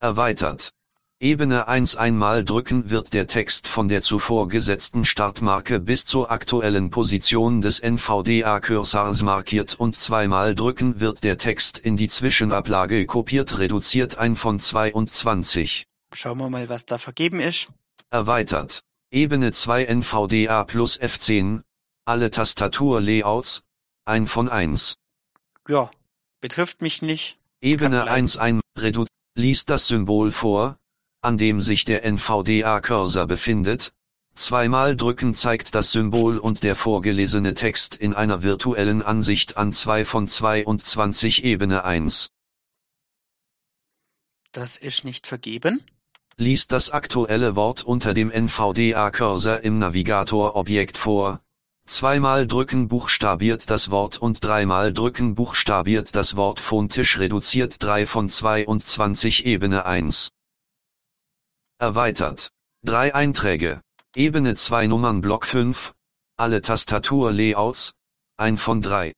[0.00, 0.70] Erweitert.
[1.18, 6.90] Ebene 1 einmal drücken wird der Text von der zuvor gesetzten Startmarke bis zur aktuellen
[6.90, 14.18] Position des NVDA-Cursors markiert und zweimal drücken wird der Text in die Zwischenablage kopiert reduziert
[14.18, 15.86] ein von 22.
[16.12, 17.68] Schauen wir mal, was da vergeben ist.
[18.10, 18.82] Erweitert.
[19.10, 21.62] Ebene 2 NVDA plus F10.
[22.04, 23.62] Alle Tastaturlayouts.
[24.04, 24.98] Ein von 1.
[25.66, 25.90] Ja,
[26.42, 27.38] betrifft mich nicht.
[27.62, 28.10] Ebene bleiben.
[28.10, 30.76] 1 ein Redu liest das Symbol vor,
[31.20, 33.92] an dem sich der NVDA-Cursor befindet.
[34.34, 40.04] Zweimal drücken zeigt das Symbol und der vorgelesene Text in einer virtuellen Ansicht an 2
[40.04, 42.28] von 22 Ebene 1.
[44.52, 45.82] Das ist nicht vergeben.
[46.36, 51.40] Liest das aktuelle Wort unter dem NVDA-Cursor im Navigator-Objekt vor.
[51.86, 58.28] Zweimal drücken buchstabiert das Wort und dreimal drücken buchstabiert das Wort phontisch reduziert 3 von
[58.28, 60.30] 22 Ebene 1.
[61.78, 62.52] Erweitert.
[62.82, 63.82] Drei Einträge.
[64.14, 65.94] Ebene 2 Nummern Block 5.
[66.36, 67.92] Alle Tastaturlayouts.
[68.38, 69.12] Ein von drei.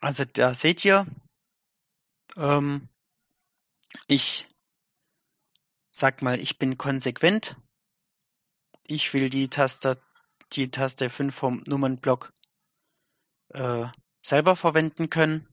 [0.00, 1.06] Also da seht ihr,
[2.36, 2.88] ähm,
[4.06, 4.48] ich
[5.90, 7.56] sag mal, ich bin konsequent.
[8.84, 10.00] Ich will die Taste,
[10.52, 12.32] die Taste 5 vom Nummernblock
[13.50, 13.86] äh,
[14.22, 15.46] selber verwenden können.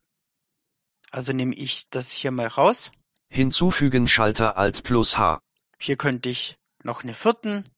[1.12, 2.92] Also nehme ich das hier mal raus.
[3.30, 5.42] Hinzufügen Schalter Alt plus H.
[5.82, 7.70] Hier könnte ich noch einen vierten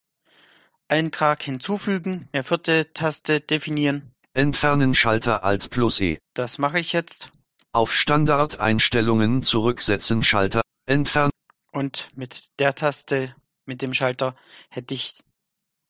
[0.87, 4.11] Eintrag hinzufügen, eine vierte Taste definieren.
[4.33, 6.17] Entfernen Schalter Alt plus E.
[6.33, 7.31] Das mache ich jetzt.
[7.73, 10.61] Auf Standardeinstellungen zurücksetzen Schalter.
[10.85, 11.31] Entfernen.
[11.71, 13.35] Und mit der Taste,
[13.65, 14.35] mit dem Schalter,
[14.69, 15.15] hätte ich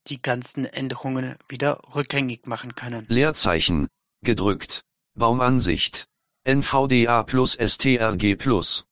[0.07, 3.05] die ganzen Änderungen wieder rückgängig machen können.
[3.07, 3.87] Leerzeichen.
[4.23, 4.81] Gedrückt.
[5.15, 6.05] Baumansicht.
[6.43, 8.85] NVDA plus STRG plus.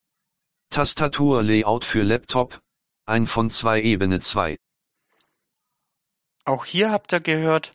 [0.72, 2.60] Tastaturlayout für Laptop.
[3.10, 4.60] Ein von zwei Ebene 2.
[6.46, 7.72] Auch hier habt ihr gehört,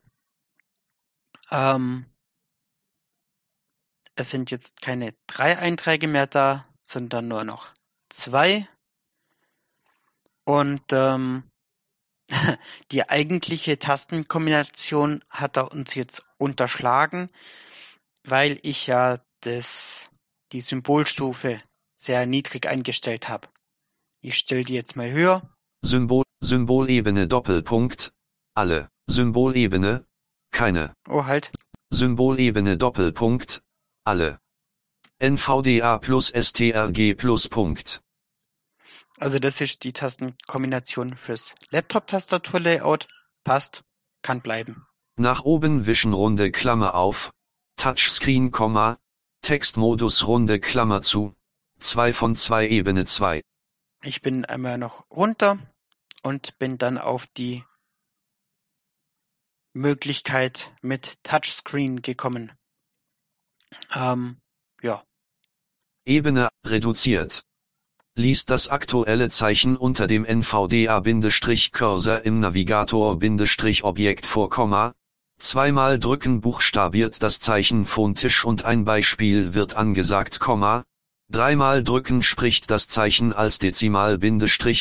[1.51, 2.07] ähm,
[4.15, 7.75] es sind jetzt keine drei Einträge mehr da, sondern nur noch
[8.11, 8.65] zwei.
[10.45, 11.51] Und ähm,
[12.93, 17.29] die eigentliche Tastenkombination hat er uns jetzt unterschlagen,
[18.23, 20.11] weil ich ja das,
[20.53, 21.61] die Symbolstufe
[21.93, 23.49] sehr niedrig eingestellt habe.
[24.25, 25.43] Ich stelle die jetzt mal höher.
[25.85, 28.15] Symbol, Symbolebene Doppelpunkt.
[28.55, 28.89] Alle.
[29.07, 30.07] Symbolebene.
[30.51, 30.95] Keine.
[31.07, 31.53] Oh, halt.
[31.91, 33.63] Symbolebene Doppelpunkt.
[34.03, 34.41] Alle.
[35.19, 38.01] NVDA plus STRG plus Punkt.
[39.19, 43.07] Also das ist die Tastenkombination fürs Laptop-Tastatur-Layout.
[43.45, 43.85] Passt,
[44.23, 44.87] kann bleiben.
[45.17, 47.31] Nach oben wischen runde Klammer auf,
[47.77, 48.99] Touchscreen, Komma,
[49.43, 51.37] Textmodus runde Klammer zu,
[51.81, 53.43] 2 von 2 Ebene 2.
[54.05, 55.59] Ich bin einmal noch runter
[56.23, 57.65] und bin dann auf die
[59.73, 62.53] Möglichkeit mit Touchscreen gekommen.
[63.95, 64.41] Ähm,
[64.83, 65.03] ja,
[66.07, 67.45] Ebene reduziert.
[68.15, 74.95] Liest das aktuelle Zeichen unter dem NVDA-Cursor im Navigator-Objekt vor Komma.
[75.39, 80.85] Zweimal drücken buchstabiert das Zeichen phontisch und ein Beispiel wird angesagt, Komma.
[81.31, 84.19] Dreimal drücken spricht das Zeichen als Dezimal-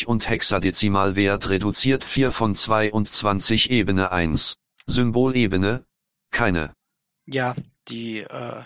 [0.05, 4.57] und Hexadezimalwert reduziert 4 von 22 Ebene 1.
[4.85, 5.85] Symbolebene,
[6.31, 6.73] keine.
[7.25, 7.55] ja,
[7.87, 8.63] die äh,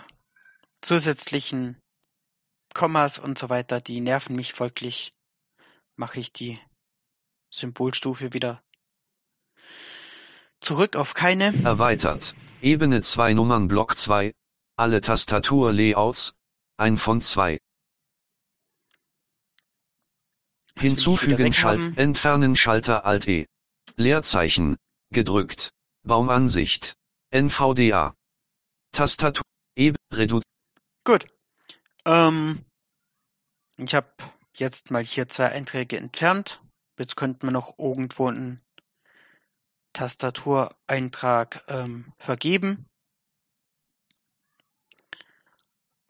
[0.80, 1.80] zusätzlichen
[2.74, 5.12] Kommas und so weiter, die nerven mich folglich.
[5.96, 6.58] Mache ich die
[7.50, 8.62] Symbolstufe wieder
[10.60, 11.54] zurück auf keine.
[11.64, 12.34] Erweitert.
[12.60, 14.34] Ebene 2 Nummern Block 2.
[14.76, 16.34] Alle Tastaturlayouts.
[16.76, 17.58] Ein von 2.
[17.58, 17.58] Das will ich
[20.58, 21.52] wieder Hinzufügen.
[21.52, 23.46] Schalt, entfernen Schalter Alt E.
[23.96, 24.76] Leerzeichen,
[25.10, 25.70] gedrückt.
[26.04, 26.94] Baumansicht.
[27.30, 28.14] NVDA.
[28.92, 29.42] Tastatur,
[29.76, 30.40] E, Redu,
[31.08, 31.26] Gut.
[32.04, 32.66] Ähm,
[33.78, 34.12] ich habe
[34.52, 36.60] jetzt mal hier zwei Einträge entfernt.
[36.98, 38.60] Jetzt könnte man noch irgendwo einen
[39.94, 42.86] Tastatureintrag ähm, vergeben.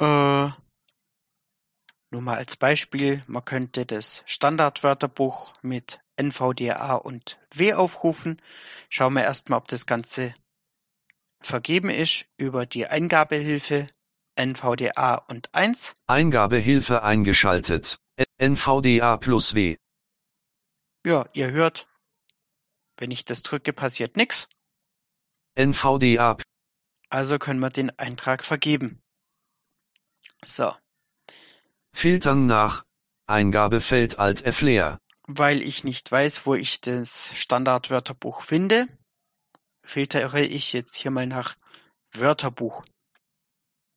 [0.01, 0.51] Äh,
[2.11, 8.41] nur mal als Beispiel, man könnte das Standardwörterbuch mit NVDA und W aufrufen.
[8.89, 10.35] Schauen wir erstmal, ob das Ganze
[11.41, 13.87] vergeben ist über die Eingabehilfe
[14.37, 15.95] NVDA und 1.
[16.07, 18.01] Eingabehilfe eingeschaltet.
[18.39, 19.77] NVDA plus W.
[21.05, 21.89] Ja, ihr hört,
[22.97, 24.49] wenn ich das drücke, passiert nichts.
[25.57, 26.37] NVDA,
[27.11, 29.03] Also können wir den Eintrag vergeben.
[30.47, 30.73] So,
[31.93, 32.85] Filtern nach.
[33.27, 34.99] Eingabefeld Alt F leer.
[35.27, 38.87] weil ich nicht weiß, wo ich das Standardwörterbuch finde,
[39.85, 41.55] filtere ich jetzt hier mal nach
[42.15, 42.85] Wörterbuch.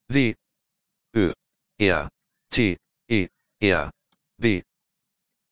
[0.09, 0.35] W.
[1.15, 1.31] Ö.
[1.79, 2.09] R.
[2.49, 2.77] T.
[3.09, 3.27] E.
[3.61, 3.91] R.
[4.37, 4.63] B.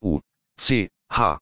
[0.01, 0.19] U.
[0.57, 0.89] C.
[1.09, 1.39] H.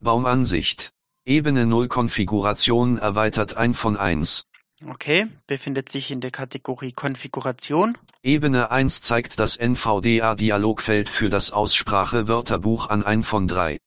[0.00, 0.90] Baumansicht.
[1.24, 4.44] Ebene 0 Konfiguration erweitert 1 von 1.
[4.84, 7.96] Okay, befindet sich in der Kategorie Konfiguration.
[8.22, 13.78] Ebene 1 zeigt das NVDA-Dialogfeld für das Aussprache-Wörterbuch an 1 von 3.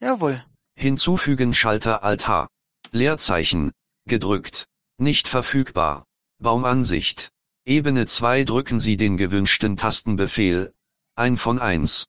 [0.00, 0.44] Jawohl.
[0.74, 2.48] Hinzufügen Schalter Alt H.
[2.90, 3.72] Leerzeichen.
[4.06, 4.66] Gedrückt.
[4.98, 6.04] Nicht verfügbar.
[6.38, 7.30] Baumansicht.
[7.64, 10.74] Ebene 2 drücken Sie den gewünschten Tastenbefehl.
[11.14, 12.04] 1 von 1.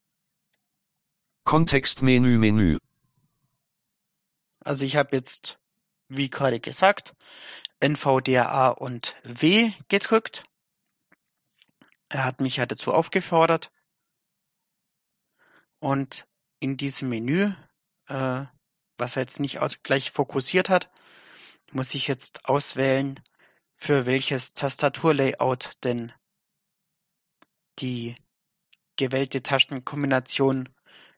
[1.46, 2.78] Kontextmenü Menü.
[4.60, 5.60] Also ich habe jetzt,
[6.08, 7.16] wie gerade gesagt,
[7.80, 10.44] NVDA und W gedrückt.
[12.10, 13.72] Er hat mich ja dazu aufgefordert.
[15.80, 16.28] Und
[16.60, 17.52] in diesem Menü,
[18.08, 18.46] äh,
[18.98, 20.90] was er jetzt nicht gleich fokussiert hat,
[21.72, 23.20] muss ich jetzt auswählen,
[23.76, 26.14] für welches Tastaturlayout denn
[27.80, 28.16] die
[28.96, 30.70] gewählte Tastenkombination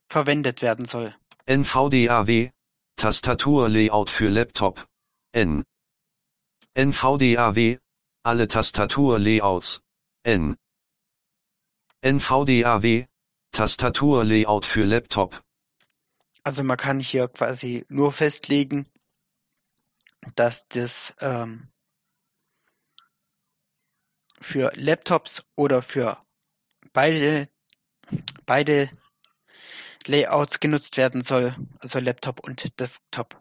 [0.09, 1.15] verwendet werden soll.
[1.45, 2.51] NVDAW.
[2.97, 4.87] Tastaturlayout für Laptop.
[5.31, 5.63] N.
[6.73, 7.77] NVDAW.
[8.23, 9.81] Alle Tastaturlayouts.
[10.23, 10.57] N.
[12.01, 13.05] NVDAW.
[13.51, 15.43] Tastaturlayout für Laptop.
[16.43, 18.87] Also man kann hier quasi nur festlegen,
[20.35, 21.69] dass das ähm,
[24.41, 26.17] für Laptops oder für
[26.93, 27.47] beide,
[28.47, 28.89] beide
[30.07, 33.37] Layouts genutzt werden soll, also Laptop und Desktop.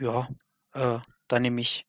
[0.00, 0.28] Ja,
[0.74, 1.86] äh, dann nehme ich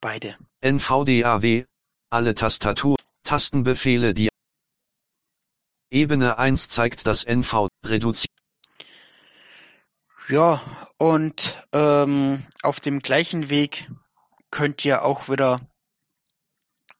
[0.00, 0.36] beide.
[0.60, 1.64] NVDAW.
[2.10, 2.96] Alle Tastatur.
[3.24, 4.28] Tastenbefehle die
[5.90, 8.30] Ebene 1 zeigt das NV reduziert.
[10.28, 10.62] Ja,
[10.98, 13.90] und ähm, auf dem gleichen Weg
[14.50, 15.60] könnt ihr auch wieder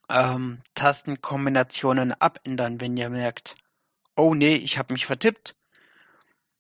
[0.09, 3.57] ähm, Tastenkombinationen abändern, wenn ihr merkt,
[4.17, 5.57] oh nee, ich habe mich vertippt.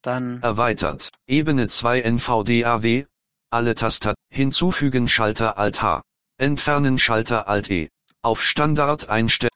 [0.04, 1.12] Dann Erweitert.
[1.26, 3.06] Ebene 2 NVDAW.
[3.48, 4.14] Alle Tastat.
[4.28, 6.02] Hinzufügen Schalter Alt H.
[6.36, 7.88] Entfernen Schalter Alt E.
[8.20, 9.50] Auf Standard einstellen.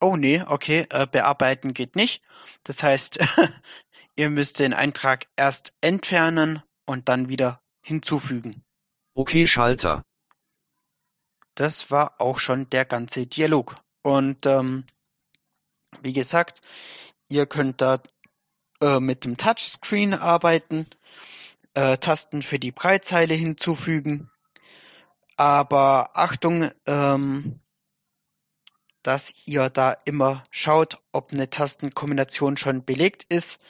[0.00, 2.20] Oh nee, okay, äh, bearbeiten geht nicht.
[2.64, 3.20] Das heißt,
[4.16, 8.64] ihr müsst den Eintrag erst entfernen und dann wieder hinzufügen.
[9.14, 10.02] Okay Schalter.
[11.54, 13.76] Das war auch schon der ganze Dialog.
[14.02, 14.84] Und ähm,
[16.02, 16.60] wie gesagt,
[17.30, 18.00] ihr könnt da
[18.80, 20.86] äh, mit dem Touchscreen arbeiten,
[21.74, 24.30] äh, Tasten für die Breitzeile hinzufügen.
[25.36, 27.60] Aber Achtung, ähm,
[29.02, 33.60] dass ihr da immer schaut, ob eine Tastenkombination schon belegt ist.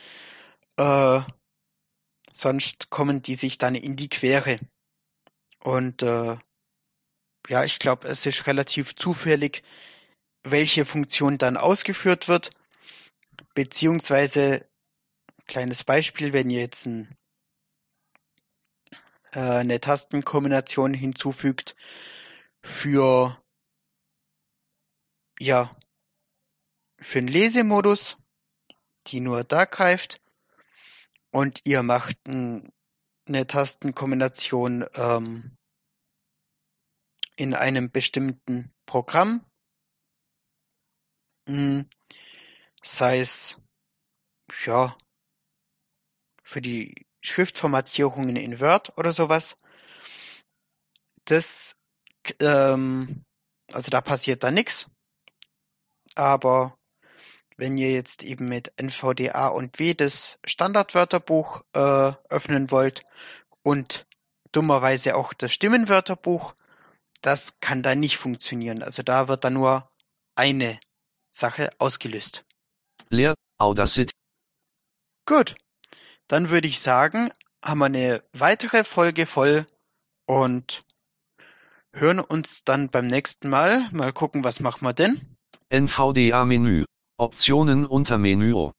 [0.79, 1.21] Äh,
[2.33, 4.59] sonst kommen die sich dann in die Quere.
[5.63, 6.37] Und äh,
[7.49, 9.63] ja, ich glaube, es ist relativ zufällig,
[10.43, 12.51] welche Funktion dann ausgeführt wird.
[13.55, 14.67] Beziehungsweise,
[15.47, 17.16] kleines Beispiel, wenn ihr jetzt ein,
[19.32, 21.76] äh, eine Tastenkombination hinzufügt
[22.62, 23.40] für
[25.38, 25.70] ja
[26.99, 28.16] für einen Lesemodus,
[29.07, 30.20] die nur da greift,
[31.30, 32.72] und ihr macht ein,
[33.28, 35.57] eine Tastenkombination ähm,
[37.36, 39.44] in einem bestimmten Programm,
[41.47, 41.86] hm,
[42.82, 43.61] sei es
[44.64, 44.97] ja
[46.47, 49.57] für die Schriftformatierungen in Word oder sowas.
[51.24, 51.74] Das,
[52.40, 53.24] ähm,
[53.72, 54.88] also da passiert da nichts.
[56.14, 56.78] Aber
[57.57, 63.03] wenn ihr jetzt eben mit NVDA und W das Standardwörterbuch äh, öffnen wollt
[63.64, 64.07] und
[64.53, 66.55] dummerweise auch das Stimmenwörterbuch,
[67.22, 68.84] das kann da nicht funktionieren.
[68.84, 69.90] Also da wird dann nur
[70.36, 70.78] eine
[71.32, 72.44] Sache ausgelöst.
[73.11, 74.14] Leer, Audacity.
[75.26, 75.57] Gut,
[76.29, 77.31] dann würde ich sagen,
[77.64, 79.66] haben wir eine weitere Folge voll
[80.27, 80.85] und
[81.93, 83.89] hören uns dann beim nächsten Mal.
[83.93, 85.37] Mal gucken, was machen wir denn?
[85.70, 86.85] NVDA-Menü.
[87.18, 88.70] Optionen unter Menü.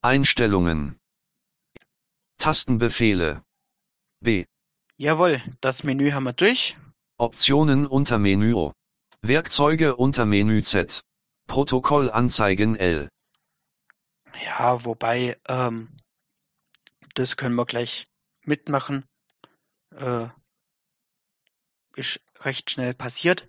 [0.00, 0.98] Einstellungen.
[2.38, 3.44] Tastenbefehle.
[4.20, 4.46] B.
[4.96, 6.74] Jawohl, das Menü haben wir durch.
[7.18, 8.72] Optionen unter Menü.
[9.20, 11.02] Werkzeuge unter Menü Z.
[11.46, 13.08] Protokollanzeigen L.
[14.44, 15.88] Ja, wobei, ähm,
[17.14, 18.08] das können wir gleich
[18.44, 19.08] mitmachen.
[19.90, 20.28] Äh,
[21.94, 23.46] ist recht schnell passiert.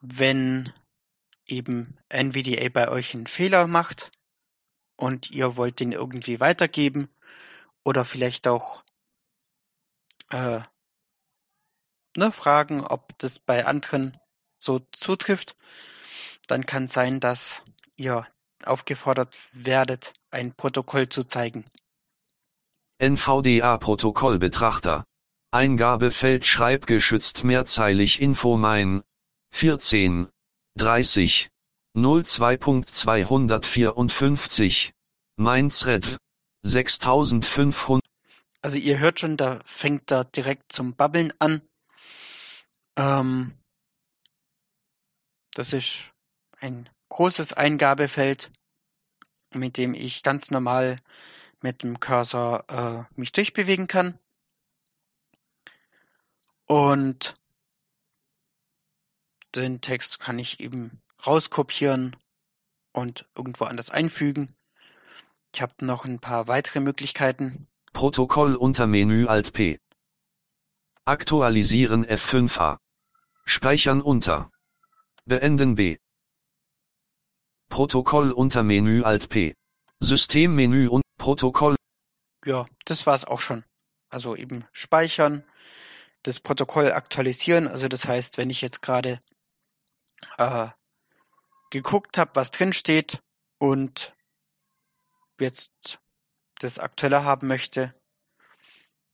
[0.00, 0.72] Wenn
[1.46, 4.12] eben NVDA bei euch einen Fehler macht
[4.96, 7.08] und ihr wollt den irgendwie weitergeben
[7.84, 8.82] oder vielleicht auch
[10.30, 10.60] äh,
[12.16, 14.18] ne, fragen, ob das bei anderen
[14.58, 15.56] so zutrifft,
[16.46, 17.64] dann kann sein, dass
[17.96, 18.26] ihr
[18.64, 21.64] aufgefordert werdet, ein Protokoll zu zeigen.
[23.00, 25.04] NVDA-Protokollbetrachter.
[25.50, 29.02] Eingabefeld schreibgeschützt mehrzeilig Info mein
[29.50, 30.28] 14
[30.76, 31.48] 30
[31.96, 34.90] 02.254
[35.36, 36.18] Mainz Red
[36.62, 38.04] 6500
[38.62, 41.62] Also ihr hört schon, da fängt da direkt zum Babbeln an.
[42.96, 43.54] Ähm,
[45.54, 46.06] das ist
[46.60, 48.50] ein großes Eingabefeld,
[49.54, 50.98] mit dem ich ganz normal
[51.60, 54.18] mit dem Cursor äh, mich durchbewegen kann.
[56.66, 57.34] Und
[59.54, 62.14] den Text kann ich eben rauskopieren
[62.92, 64.54] und irgendwo anders einfügen.
[65.54, 67.66] Ich habe noch ein paar weitere Möglichkeiten.
[67.92, 69.80] Protokoll unter Menü Alt P.
[71.04, 72.78] Aktualisieren F5a.
[73.44, 74.52] Speichern unter.
[75.24, 75.96] Beenden B.
[77.68, 79.54] Protokoll unter Menü Alt P.
[80.00, 81.76] Systemmenü und Protokoll.
[82.44, 83.64] Ja, das war's auch schon.
[84.10, 85.44] Also eben speichern,
[86.22, 87.68] das Protokoll aktualisieren.
[87.68, 89.20] Also das heißt, wenn ich jetzt gerade
[90.38, 90.68] äh,
[91.70, 93.20] geguckt habe, was drin steht
[93.58, 94.14] und
[95.40, 96.00] jetzt
[96.60, 97.94] das aktueller haben möchte,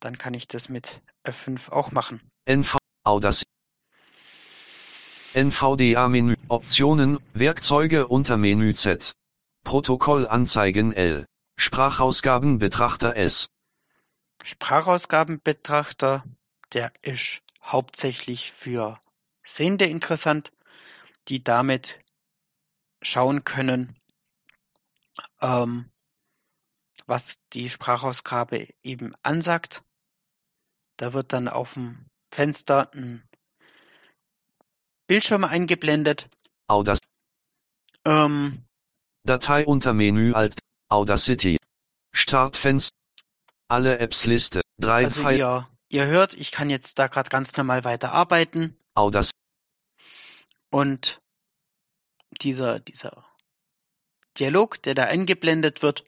[0.01, 2.21] dann kann ich das mit F5 auch machen.
[2.47, 3.54] NV Audacity.
[5.35, 9.17] NVDA-Menü Optionen Werkzeuge unter Menü Z.
[9.65, 11.27] Protokollanzeigen L.
[11.57, 13.49] Sprachausgabenbetrachter S.
[14.45, 16.23] Sprachausgabenbetrachter,
[16.73, 19.01] der ist hauptsächlich für
[19.45, 20.53] Sehende interessant,
[21.27, 21.99] die damit
[23.03, 23.99] schauen können,
[25.43, 25.91] ähm,
[27.07, 29.83] was die Sprachausgabe eben ansagt.
[30.97, 33.29] Da wird dann auf dem Fenster ein
[35.07, 36.29] Bildschirm eingeblendet.
[36.69, 36.99] Audac
[38.07, 38.65] Ähm,
[39.25, 41.59] Datei unter Menü Alt Audacity.
[42.13, 42.95] Startfenster.
[43.69, 44.61] Alle Apps Liste.
[44.79, 45.39] Drei also Pfeil.
[45.39, 49.39] ihr, ihr hört, ich kann jetzt da gerade ganz normal weiter arbeiten Audacity.
[50.71, 51.21] und
[52.43, 53.27] dieser, dieser
[54.39, 56.05] Dialog, der da eingeblendet wird,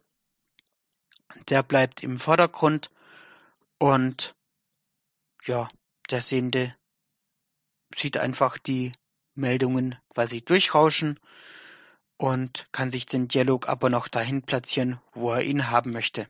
[1.48, 2.90] der bleibt im Vordergrund
[3.78, 4.34] und
[5.44, 5.68] ja,
[6.10, 6.72] der Sehende
[7.96, 8.92] sieht einfach die
[9.34, 11.18] Meldungen quasi durchrauschen
[12.18, 16.26] und kann sich den Dialog aber noch dahin platzieren, wo er ihn haben möchte.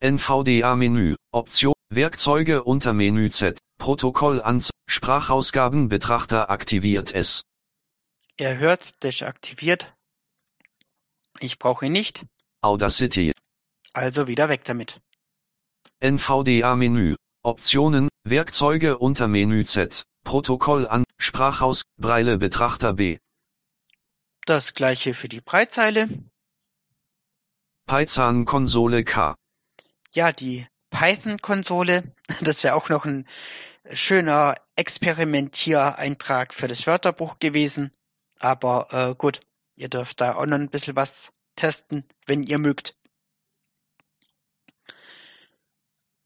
[0.00, 7.42] NVDA-Menü, Option, Werkzeuge unter Menü Z, Protokoll ans, Sprachausgaben Betrachter aktiviert es.
[8.36, 9.92] Er hört, deaktiviert.
[11.40, 12.24] Ich brauche ihn nicht,
[12.60, 13.32] Audacity,
[13.92, 15.00] also wieder weg damit.
[16.00, 23.18] NVDA-Menü, Optionen, Werkzeuge unter Menü Z, Protokoll an, Sprachaus, Breile Betrachter B,
[24.46, 26.08] Das gleiche für die Breitzeile.
[27.86, 29.34] Python-Konsole K,
[30.12, 32.02] Ja, die Python-Konsole,
[32.40, 33.28] das wäre auch noch ein
[33.92, 37.92] schöner Experimentiereintrag für das Wörterbuch gewesen.
[38.40, 39.40] Aber äh, gut,
[39.76, 42.96] ihr dürft da auch noch ein bisschen was testen, wenn ihr mögt.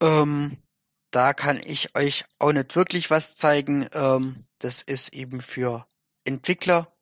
[0.01, 0.57] Ähm,
[1.11, 3.89] da kann ich euch auch nicht wirklich was zeigen.
[3.93, 5.87] Ähm, das ist eben für
[6.23, 6.93] Entwickler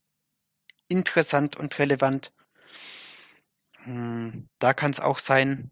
[0.88, 2.34] interessant und relevant.
[3.84, 5.72] Hm, da kann es auch sein,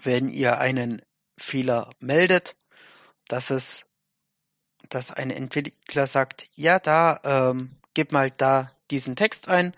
[0.00, 1.02] wenn ihr einen
[1.38, 2.56] Fehler meldet,
[3.28, 3.86] dass es,
[4.88, 9.76] dass ein Entwickler sagt, ja, da, ähm, gib mal da diesen Text ein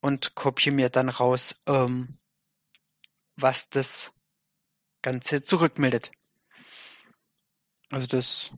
[0.00, 2.18] und kopiere mir dann raus, ähm,
[3.36, 4.12] was das
[5.04, 6.10] Ganze zurückmeldet.
[7.90, 8.50] Also das,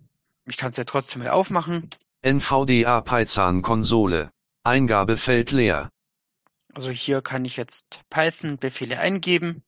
[0.46, 1.90] ich kann es ja trotzdem mal aufmachen.
[2.22, 4.30] NVDA Python-Konsole,
[4.62, 5.90] Eingabefeld leer,
[6.72, 9.64] Also hier kann ich jetzt Python-Befehle eingeben.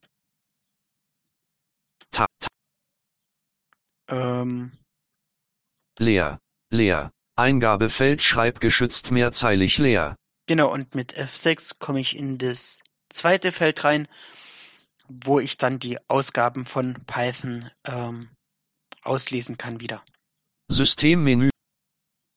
[2.12, 2.48] Ta, ta,
[4.10, 4.78] Ähm,
[5.98, 6.38] leer,
[6.70, 10.14] leer, Eingabefeld schreibgeschützt mehrzeilig leer,
[10.46, 12.78] Genau, und mit F6 komme ich in das
[13.10, 14.06] zweite Feld rein,
[15.08, 18.30] wo ich dann die Ausgaben von Python ähm,
[19.02, 20.04] auslesen kann wieder.
[20.70, 21.50] Systemmenü,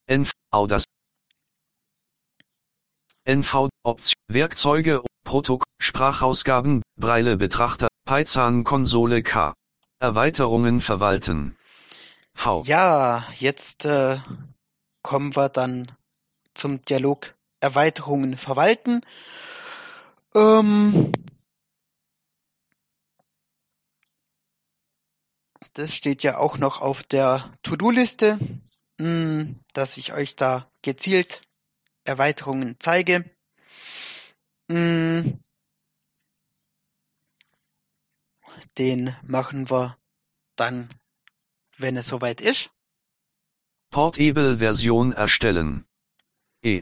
[0.08, 0.84] NV, Audas,
[3.24, 9.54] NV, Option, Werkzeuge, Protokoll, Sprachausgaben, Breile Betrachter, Python-Konsole K,
[10.00, 11.56] Erweiterungen verwalten,
[12.34, 14.18] V, Ja, jetzt äh,
[15.02, 15.92] kommen wir dann
[16.54, 19.02] zum Dialog Erweiterungen verwalten.
[20.34, 21.12] Ähm,
[25.74, 28.38] das steht ja auch noch auf der To-Do-Liste,
[28.98, 31.42] mh, dass ich euch da gezielt
[32.04, 33.24] Erweiterungen zeige.
[34.68, 35.38] Mh,
[38.78, 39.98] den machen wir
[40.56, 40.88] dann,
[41.78, 42.70] wenn es soweit ist.
[43.90, 45.86] Portable-Version erstellen,
[46.64, 46.80] E,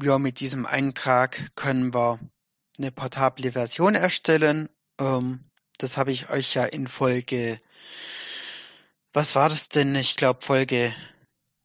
[0.00, 2.18] Ja, mit diesem Eintrag können wir
[2.78, 4.68] eine portable Version erstellen.
[4.98, 5.44] Ähm,
[5.78, 7.60] das habe ich euch ja in Folge,
[9.12, 9.94] was war das denn?
[9.94, 10.94] Ich glaube Folge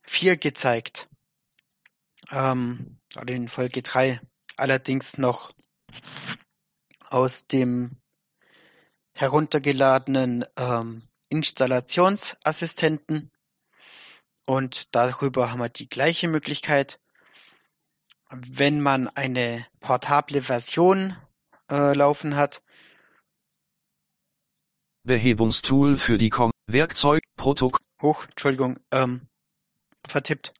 [0.04, 1.10] 4 gezeigt.
[2.32, 4.22] Ähm, oder in Folge 3.
[4.56, 5.52] Allerdings noch
[7.10, 7.98] aus dem
[9.14, 13.32] heruntergeladenen ähm, Installationsassistenten.
[14.46, 17.00] Und darüber haben wir die gleiche Möglichkeit.
[18.30, 21.16] Wenn man eine portable Version
[21.70, 22.64] äh, laufen hat,
[25.04, 29.28] Behebungstool für die Com, Werkzeug, Protokoll, hoch, Entschuldigung, ähm,
[30.08, 30.54] vertippt,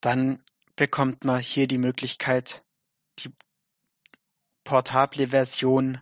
[0.00, 0.40] dann
[0.76, 2.62] bekommt man hier die Möglichkeit,
[3.20, 3.30] die
[4.64, 6.00] portable Version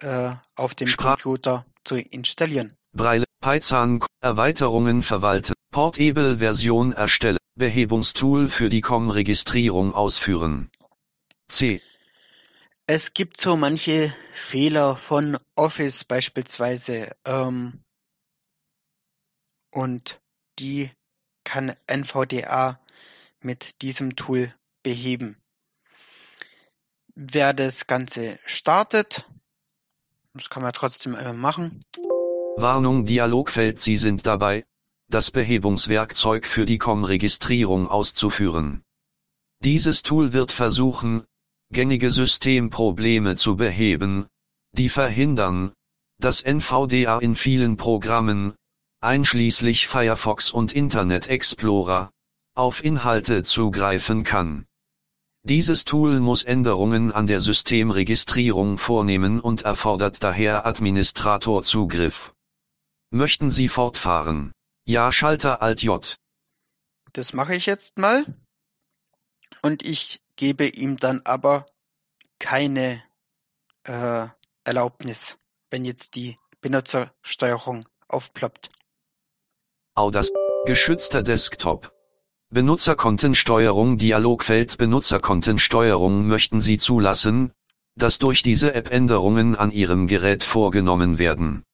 [0.00, 2.74] äh, auf dem Sprach- Computer zu installieren.
[2.92, 10.70] Breile, Python, Erweiterungen verwalten, Portable-Version erstellen, Behebungstool für die COM-Registrierung ausführen.
[11.48, 11.82] C.
[12.90, 17.84] Es gibt so manche Fehler von Office beispielsweise ähm,
[19.70, 20.22] und
[20.58, 20.90] die
[21.44, 22.80] kann NVDA
[23.40, 25.36] mit diesem Tool beheben.
[27.14, 29.28] Wer das Ganze startet,
[30.32, 31.84] das kann man trotzdem machen.
[32.56, 34.64] Warnung Dialogfeld Sie sind dabei,
[35.08, 38.82] das Behebungswerkzeug für die COM-Registrierung auszuführen.
[39.62, 41.26] Dieses Tool wird versuchen,
[41.70, 44.26] gängige Systemprobleme zu beheben,
[44.72, 45.72] die verhindern,
[46.18, 48.54] dass NVDA in vielen Programmen,
[49.00, 52.10] einschließlich Firefox und Internet Explorer,
[52.54, 54.66] auf Inhalte zugreifen kann.
[55.44, 62.34] Dieses Tool muss Änderungen an der Systemregistrierung vornehmen und erfordert daher Administratorzugriff.
[63.10, 64.52] Möchten Sie fortfahren?
[64.84, 66.16] Ja Schalter Alt J.
[67.12, 68.24] Das mache ich jetzt mal.
[69.62, 71.66] Und ich gebe ihm dann aber
[72.38, 73.02] keine
[73.84, 74.26] äh,
[74.64, 75.38] Erlaubnis,
[75.70, 78.70] wenn jetzt die Benutzersteuerung aufploppt.
[79.94, 80.30] Audas.
[80.64, 81.92] Geschützter Desktop.
[82.50, 87.52] Benutzerkontensteuerung Dialogfeld Benutzerkontensteuerung möchten Sie zulassen,
[87.96, 91.64] dass durch diese App Änderungen an Ihrem Gerät vorgenommen werden.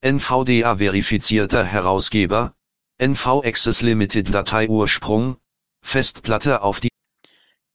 [0.00, 2.54] NVDA verifizierter Herausgeber,
[2.98, 5.36] NV Access Limited Dateiursprung,
[5.82, 6.87] Festplatte auf die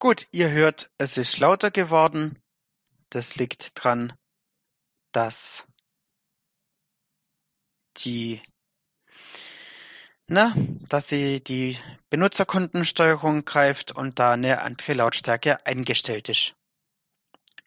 [0.04, 2.38] Gut, ihr hört, es ist lauter geworden.
[3.10, 4.12] Das liegt dran,
[5.14, 5.66] dass
[7.96, 8.42] die
[10.28, 10.54] na,
[10.90, 11.78] dass sie die
[12.10, 16.54] Benutzerkontensteuerung greift und da eine andere Lautstärke eingestellt ist.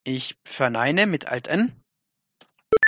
[0.04, 1.82] Ich verneine mit Alt N.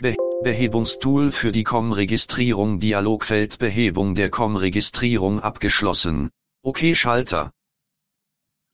[0.03, 6.29] Be Behebungstool für die COM-Registrierung Dialogfeld Behebung der COM-Registrierung abgeschlossen.
[6.63, 7.51] Okay Schalter.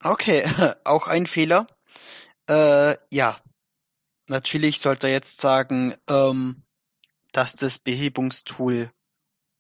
[0.05, 0.45] Okay,
[0.85, 1.67] auch ein Fehler.
[2.49, 3.41] Äh, ja.
[4.29, 6.63] Natürlich sollte er jetzt sagen, ähm,
[7.33, 8.91] dass das Behebungstool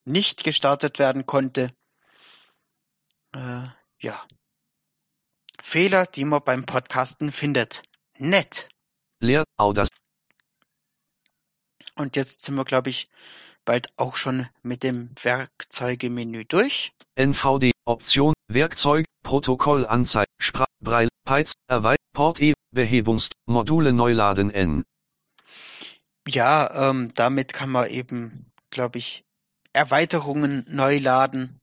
[0.05, 1.74] nicht gestartet werden konnte.
[3.34, 3.66] Äh,
[3.99, 4.26] ja.
[5.62, 7.82] Fehler, die man beim Podcasten findet.
[8.18, 8.68] Nett.
[9.20, 9.88] Leer, das.
[11.97, 13.09] Und jetzt sind wir, glaube ich,
[13.64, 16.90] bald auch schon mit dem Werkzeugemenü durch.
[17.16, 24.85] NVD, Option, Werkzeug, Protokoll, Anzeige, Sprach, Braille, Peits, Erweit, Port E, Behebungs, Module Neuladen N.
[26.26, 29.24] Ja, ähm, damit kann man eben, glaube ich,
[29.72, 31.61] Erweiterungen neu laden.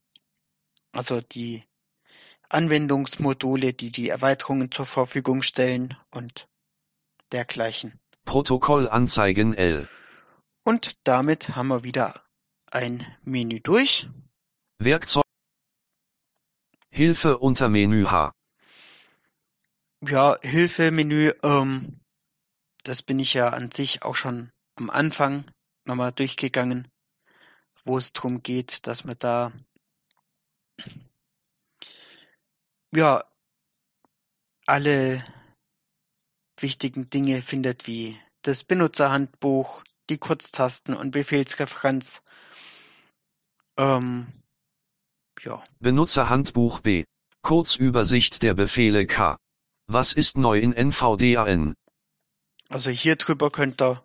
[0.91, 1.63] Also die
[2.49, 6.47] Anwendungsmodule, die die Erweiterungen zur Verfügung stellen und
[7.32, 7.99] dergleichen.
[8.26, 9.88] Protokoll anzeigen L.
[10.63, 12.13] Und damit haben wir wieder
[12.67, 14.09] ein Menü durch.
[14.78, 15.24] Werkzeug.
[16.89, 18.34] Hilfe unter Menü H.
[20.03, 21.99] Ja, Hilfemenü, ähm,
[22.83, 25.45] das bin ich ja an sich auch schon am Anfang
[25.85, 26.87] nochmal durchgegangen,
[27.85, 29.51] wo es darum geht, dass man da
[32.93, 33.23] ja
[34.65, 35.23] alle
[36.59, 42.23] wichtigen Dinge findet, wie das Benutzerhandbuch, die Kurztasten und Befehlsreferenz.
[43.77, 44.27] Ähm,
[45.41, 45.63] ja.
[45.79, 47.03] Benutzerhandbuch B.
[47.43, 49.37] Kurzübersicht der Befehle K.
[49.93, 51.75] Was ist neu in NVDAN?
[52.69, 54.01] Also hier drüber könnt ihr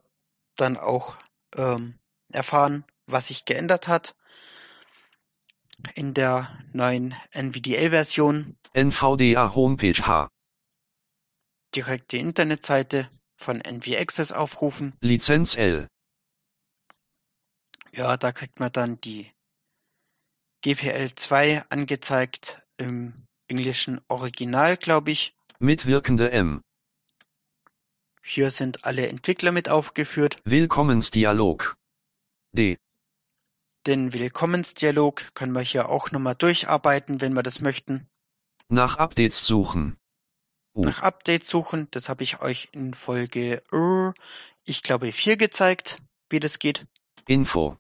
[0.57, 1.16] dann auch
[1.55, 1.97] ähm,
[2.32, 4.16] erfahren, was sich geändert hat
[5.95, 8.57] in der neuen NVDA-Version.
[8.74, 10.28] NVDA Homepage H.
[11.72, 14.93] Direkt die Internetseite von NV Access aufrufen.
[15.01, 15.87] Lizenz L.
[17.93, 19.30] Ja, da kriegt man dann die
[20.62, 23.14] GPL 2 angezeigt im
[23.47, 25.32] englischen Original, glaube ich.
[25.59, 26.63] Mitwirkende M.
[28.23, 30.37] Hier sind alle Entwickler mit aufgeführt.
[30.45, 31.77] Willkommensdialog.
[32.53, 32.77] D.
[33.87, 38.07] Den Willkommensdialog können wir hier auch nochmal durcharbeiten, wenn wir das möchten.
[38.69, 39.97] Nach Updates suchen.
[40.75, 40.85] U.
[40.85, 44.13] Nach Updates suchen, das habe ich euch in Folge, uh,
[44.67, 46.85] ich glaube, 4 gezeigt, wie das geht.
[47.27, 47.79] Info.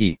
[0.00, 0.18] I.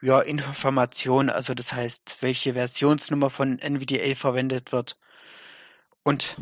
[0.00, 4.96] Ja, Information, also das heißt, welche Versionsnummer von NVDA verwendet wird
[6.04, 6.36] und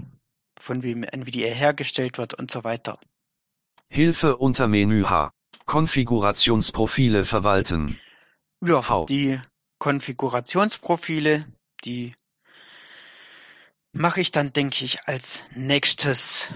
[0.59, 2.99] von wem NVDA hergestellt wird und so weiter.
[3.89, 5.33] Hilfe unter Menü H.
[5.67, 7.99] Konfigurationsprofile verwalten.
[8.61, 9.07] Ja, v.
[9.07, 9.41] die
[9.79, 11.47] Konfigurationsprofile,
[11.85, 12.15] die
[13.93, 16.53] mache ich dann, denke ich, als nächstes.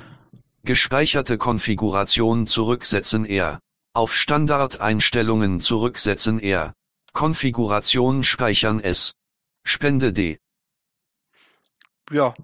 [0.63, 3.61] Gespeicherte Konfiguration zurücksetzen R.
[3.95, 6.75] Auf Standardeinstellungen zurücksetzen R.
[7.13, 9.15] Konfiguration speichern S.
[9.65, 10.39] Spende D.
[12.11, 12.35] Ja,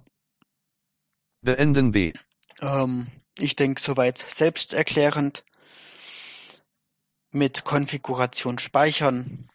[1.42, 2.12] Beenden B.
[2.60, 5.44] Ähm, ich denke soweit selbsterklärend.
[7.32, 9.48] Mit Konfiguration speichern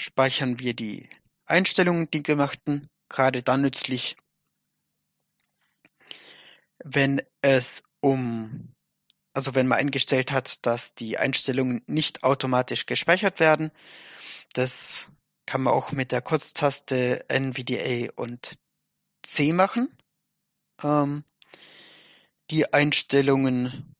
[0.00, 1.08] speichern wir die
[1.46, 4.16] Einstellungen, die gemachten, gerade dann nützlich,
[6.82, 8.72] wenn es um,
[9.34, 13.70] also wenn man eingestellt hat, dass die Einstellungen nicht automatisch gespeichert werden.
[14.54, 15.10] Das
[15.46, 18.58] kann man auch mit der Kurztaste NVDA und
[19.22, 19.94] C machen
[20.82, 21.24] ähm,
[22.50, 23.94] die Einstellungen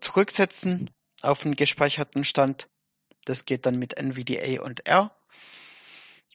[0.00, 0.90] zurücksetzen
[1.22, 2.68] auf den gespeicherten Stand.
[3.24, 5.16] Das geht dann mit NVDA und R.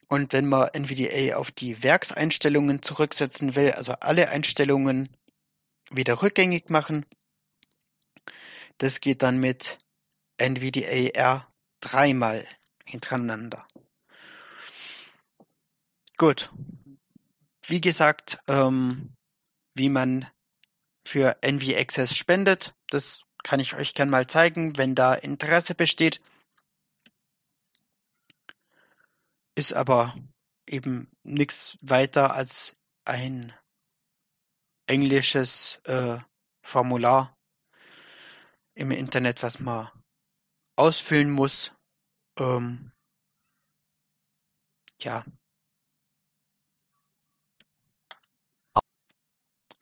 [0.07, 5.09] Und wenn man NVDA auf die Werkseinstellungen zurücksetzen will, also alle Einstellungen
[5.91, 7.05] wieder rückgängig machen,
[8.77, 9.77] das geht dann mit
[10.37, 11.47] NVDA R
[11.81, 12.47] dreimal
[12.85, 13.67] hintereinander.
[16.17, 16.51] Gut.
[17.67, 19.15] Wie gesagt, ähm,
[19.79, 20.29] wie man
[21.07, 22.75] für NV Access spendet.
[22.89, 26.21] Das kann ich euch gerne mal zeigen, wenn da Interesse besteht.
[29.55, 30.15] Ist aber
[30.67, 32.75] eben nichts weiter als
[33.05, 33.53] ein
[34.87, 36.19] englisches äh,
[36.61, 37.35] Formular
[38.75, 39.89] im Internet, was man
[40.75, 41.73] ausfüllen muss.
[42.37, 42.91] Ähm,
[45.01, 45.23] ja.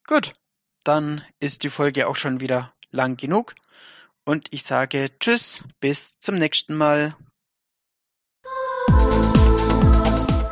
[0.07, 0.33] Gut,
[0.85, 3.55] dann ist die Folge auch schon wieder lang genug
[4.23, 7.13] und ich sage Tschüss, bis zum nächsten Mal.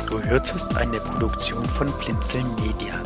[0.10, 3.02] Du hörtest eine Produktion von Blinzeln Media.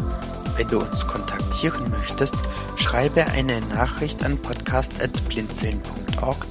[0.58, 2.34] Wenn du uns kontaktieren möchtest,
[2.78, 6.48] schreibe eine Nachricht an podcast.blinzeln.org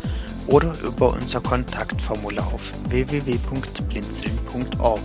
[0.47, 5.03] oder über unser Kontaktformular auf www.blinzeln.org.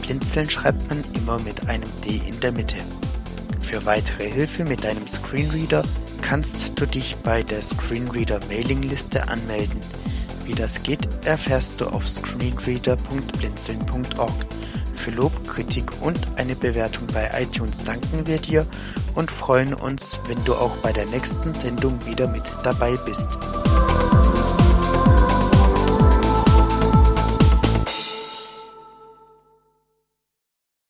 [0.00, 2.76] Blinzeln schreibt man immer mit einem D in der Mitte.
[3.66, 5.82] Für weitere Hilfe mit deinem Screenreader
[6.22, 9.80] kannst du dich bei der Screenreader Mailingliste anmelden.
[10.44, 14.46] Wie das geht, erfährst du auf screenreader.blinzeln.org.
[14.94, 18.64] Für Lob, Kritik und eine Bewertung bei iTunes danken wir dir
[19.16, 23.30] und freuen uns, wenn du auch bei der nächsten Sendung wieder mit dabei bist.